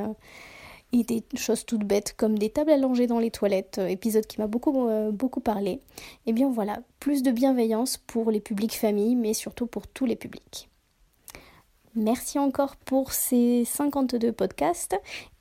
et 0.92 1.04
des 1.04 1.24
choses 1.36 1.66
toutes 1.66 1.84
bêtes 1.84 2.16
comme 2.18 2.38
des 2.38 2.50
tables 2.50 2.72
allongées 2.72 3.08
dans 3.08 3.20
les 3.20 3.32
toilettes, 3.32 3.80
euh, 3.80 3.88
épisode 3.88 4.26
qui 4.26 4.40
m'a 4.40 4.48
beaucoup, 4.48 4.88
euh, 4.88 5.12
beaucoup 5.12 5.42
parlé. 5.42 5.72
Et 5.72 5.82
eh 6.28 6.34
bien 6.34 6.50
voilà, 6.50 6.80
plus 7.00 7.24
de 7.24 7.32
bienveillance 7.32 7.98
pour 7.98 8.32
les 8.32 8.40
publics 8.40 8.76
familles, 8.76 9.16
mais 9.16 9.34
surtout 9.34 9.68
pour 9.68 9.88
tous 9.88 10.06
les 10.06 10.16
publics. 10.16 10.70
Merci 11.96 12.40
encore 12.40 12.76
pour 12.76 13.14
ces 13.14 13.64
52 13.66 14.32
podcasts 14.32 14.96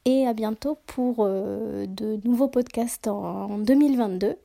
et 0.05 0.27
à 0.27 0.35
bientôt 0.35 0.79
pour 0.87 1.17
euh, 1.21 1.87
de 1.87 2.21
nouveaux 2.25 2.49
podcasts 2.49 3.09
en 3.09 3.59
2022, 3.59 4.37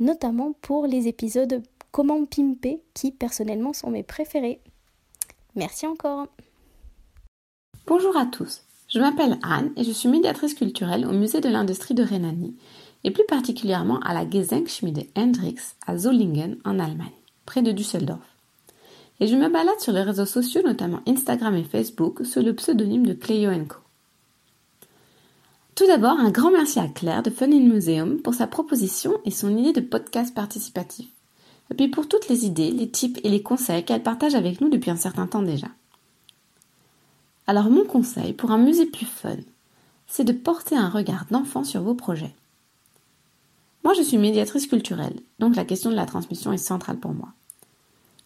notamment 0.00 0.54
pour 0.62 0.86
les 0.86 1.08
épisodes 1.08 1.62
Comment 1.90 2.26
pimper 2.26 2.82
qui 2.94 3.12
personnellement 3.12 3.72
sont 3.72 3.90
mes 3.90 4.02
préférés. 4.02 4.60
Merci 5.54 5.86
encore. 5.86 6.28
Bonjour 7.86 8.16
à 8.16 8.26
tous. 8.26 8.67
Je 8.88 8.98
m'appelle 8.98 9.38
Anne 9.42 9.70
et 9.76 9.84
je 9.84 9.92
suis 9.92 10.08
médiatrice 10.08 10.54
culturelle 10.54 11.06
au 11.06 11.12
musée 11.12 11.42
de 11.42 11.50
l'industrie 11.50 11.94
de 11.94 12.02
Rhénanie 12.02 12.56
et 13.04 13.10
plus 13.10 13.24
particulièrement 13.26 14.00
à 14.00 14.14
la 14.14 14.28
Gesenkschmiede 14.28 15.06
Hendrix 15.14 15.56
à 15.86 15.98
Zollingen 15.98 16.56
en 16.64 16.78
Allemagne, 16.78 17.08
près 17.44 17.60
de 17.60 17.70
Düsseldorf. 17.70 18.36
Et 19.20 19.26
je 19.26 19.36
me 19.36 19.50
balade 19.50 19.80
sur 19.80 19.92
les 19.92 20.02
réseaux 20.02 20.24
sociaux, 20.24 20.62
notamment 20.64 21.00
Instagram 21.06 21.54
et 21.56 21.64
Facebook, 21.64 22.24
sous 22.24 22.40
le 22.40 22.54
pseudonyme 22.54 23.06
de 23.06 23.12
Cleo 23.12 23.50
Co. 23.66 23.76
Tout 25.74 25.86
d'abord, 25.86 26.18
un 26.18 26.30
grand 26.30 26.50
merci 26.50 26.80
à 26.80 26.88
Claire 26.88 27.22
de 27.22 27.30
Fun 27.30 27.52
in 27.52 27.60
Museum 27.60 28.22
pour 28.22 28.34
sa 28.34 28.46
proposition 28.46 29.12
et 29.24 29.30
son 29.30 29.56
idée 29.56 29.72
de 29.72 29.86
podcast 29.86 30.34
participatif. 30.34 31.08
Et 31.70 31.74
puis 31.74 31.88
pour 31.88 32.08
toutes 32.08 32.28
les 32.28 32.46
idées, 32.46 32.70
les 32.70 32.88
tips 32.88 33.20
et 33.22 33.28
les 33.28 33.42
conseils 33.42 33.84
qu'elle 33.84 34.02
partage 34.02 34.34
avec 34.34 34.60
nous 34.60 34.70
depuis 34.70 34.90
un 34.90 34.96
certain 34.96 35.26
temps 35.26 35.42
déjà. 35.42 35.68
Alors 37.48 37.70
mon 37.70 37.84
conseil 37.84 38.34
pour 38.34 38.50
un 38.50 38.58
musée 38.58 38.84
plus 38.84 39.06
fun, 39.06 39.38
c'est 40.06 40.24
de 40.24 40.34
porter 40.34 40.76
un 40.76 40.90
regard 40.90 41.24
d'enfant 41.30 41.64
sur 41.64 41.80
vos 41.80 41.94
projets. 41.94 42.34
Moi 43.84 43.94
je 43.94 44.02
suis 44.02 44.18
médiatrice 44.18 44.66
culturelle, 44.66 45.18
donc 45.38 45.56
la 45.56 45.64
question 45.64 45.88
de 45.88 45.96
la 45.96 46.04
transmission 46.04 46.52
est 46.52 46.58
centrale 46.58 46.98
pour 46.98 47.14
moi. 47.14 47.30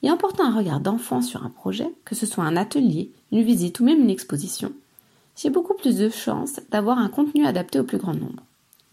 Et 0.03 0.11
en 0.11 0.17
portant 0.17 0.45
un 0.45 0.57
regard 0.57 0.81
d'enfant 0.81 1.23
sur 1.23 1.45
un 1.45 1.51
projet, 1.51 1.89
que 2.05 2.17
ce 2.17 2.27
soit 2.27 2.43
un 2.43 2.57
atelier, 2.57 3.13
une 3.31 3.45
visite 3.45 3.79
ou 3.79 3.85
même 3.85 4.01
une 4.01 4.11
exposition, 4.11 4.73
j'ai 5.37 5.51
beaucoup 5.51 5.75
plus 5.75 5.99
de 5.99 6.09
chances 6.09 6.59
d'avoir 6.73 6.99
un 6.99 7.09
contenu 7.09 7.47
adapté 7.47 7.79
au 7.79 7.85
plus 7.85 7.99
grand 7.99 8.15
nombre, 8.15 8.43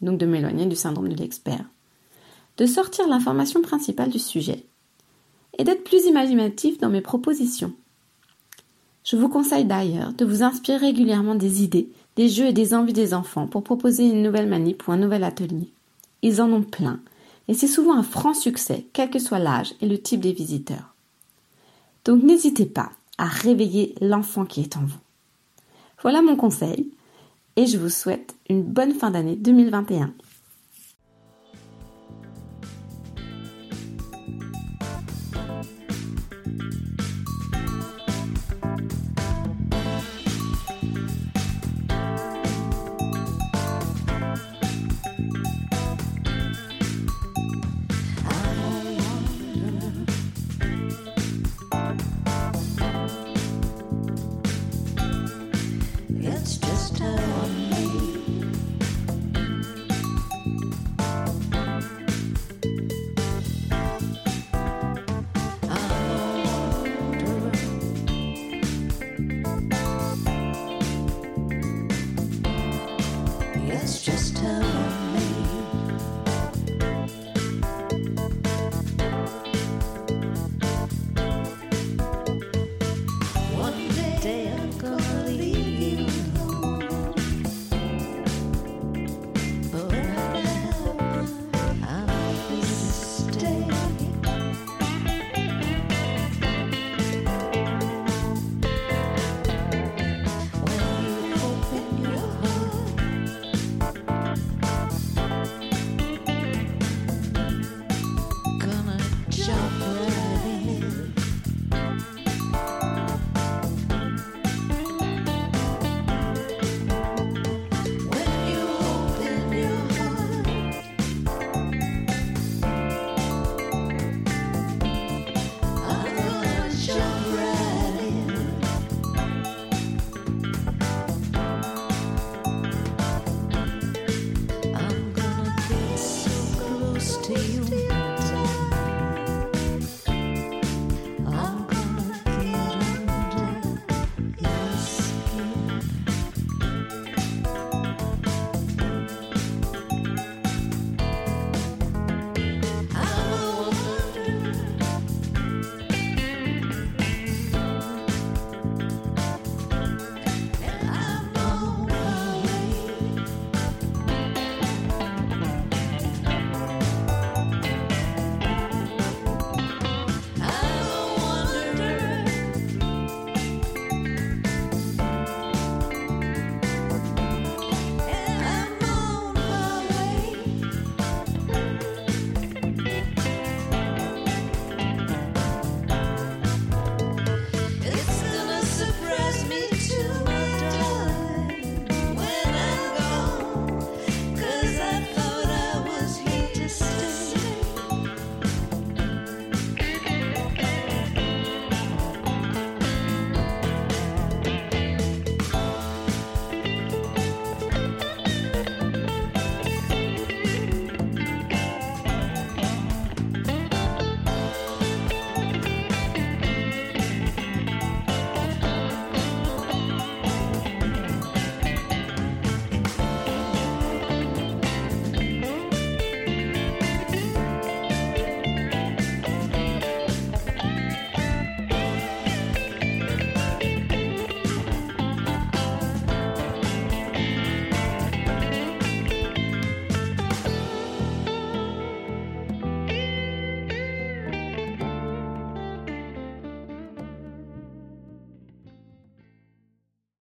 donc 0.04 0.20
de 0.20 0.28
m'éloigner 0.28 0.68
du 0.68 0.76
syndrome 0.76 1.10
de 1.10 1.16
l'expert, 1.16 1.66
de 2.58 2.68
sortir 2.68 3.08
l'information 3.08 3.64
principale 3.64 4.12
du 4.12 4.20
sujet, 4.20 4.64
et 5.58 5.64
d'être 5.64 5.84
plus 5.84 6.06
imaginatif 6.06 6.78
dans 6.78 6.90
mes 6.90 7.02
propositions 7.02 7.74
je 9.04 9.16
vous 9.16 9.30
conseille 9.30 9.66
d'ailleurs 9.66 10.14
de 10.14 10.26
vous 10.26 10.44
inspirer 10.44 10.88
régulièrement 10.88 11.36
des 11.36 11.64
idées, 11.64 11.90
des 12.16 12.30
jeux 12.30 12.48
et 12.48 12.54
des 12.54 12.74
envies 12.74 12.94
des 12.94 13.14
enfants 13.14 13.48
pour 13.48 13.64
proposer 13.64 14.08
une 14.08 14.22
nouvelle 14.22 14.50
manip 14.50 14.88
ou 14.88 14.92
un 14.92 14.98
nouvel 14.98 15.24
atelier. 15.24 15.72
Ils 16.22 16.42
en 16.42 16.52
ont 16.52 16.64
plein, 16.64 17.00
et 17.48 17.54
c'est 17.54 17.68
souvent 17.68 17.96
un 17.96 18.04
franc 18.04 18.34
succès, 18.34 18.86
quel 18.94 19.10
que 19.10 19.20
soit 19.20 19.40
l'âge 19.40 19.74
et 19.82 19.88
le 19.88 20.00
type 20.00 20.22
des 20.22 20.34
visiteurs. 20.34 20.94
Donc 22.06 22.24
n'hésitez 22.24 22.66
pas 22.66 22.92
à 23.18 23.26
réveiller 23.26 23.96
l'enfant 24.02 24.46
qui 24.46 24.62
est 24.62 24.78
en 24.78 24.82
vous. 24.82 25.00
Voilà 26.02 26.22
mon 26.22 26.36
conseil, 26.36 26.92
et 27.56 27.66
je 27.66 27.78
vous 27.78 27.90
souhaite 27.90 28.36
une 28.50 28.64
bonne 28.64 28.94
fin 28.94 29.12
d'année 29.12 29.36
2021. 29.36 30.14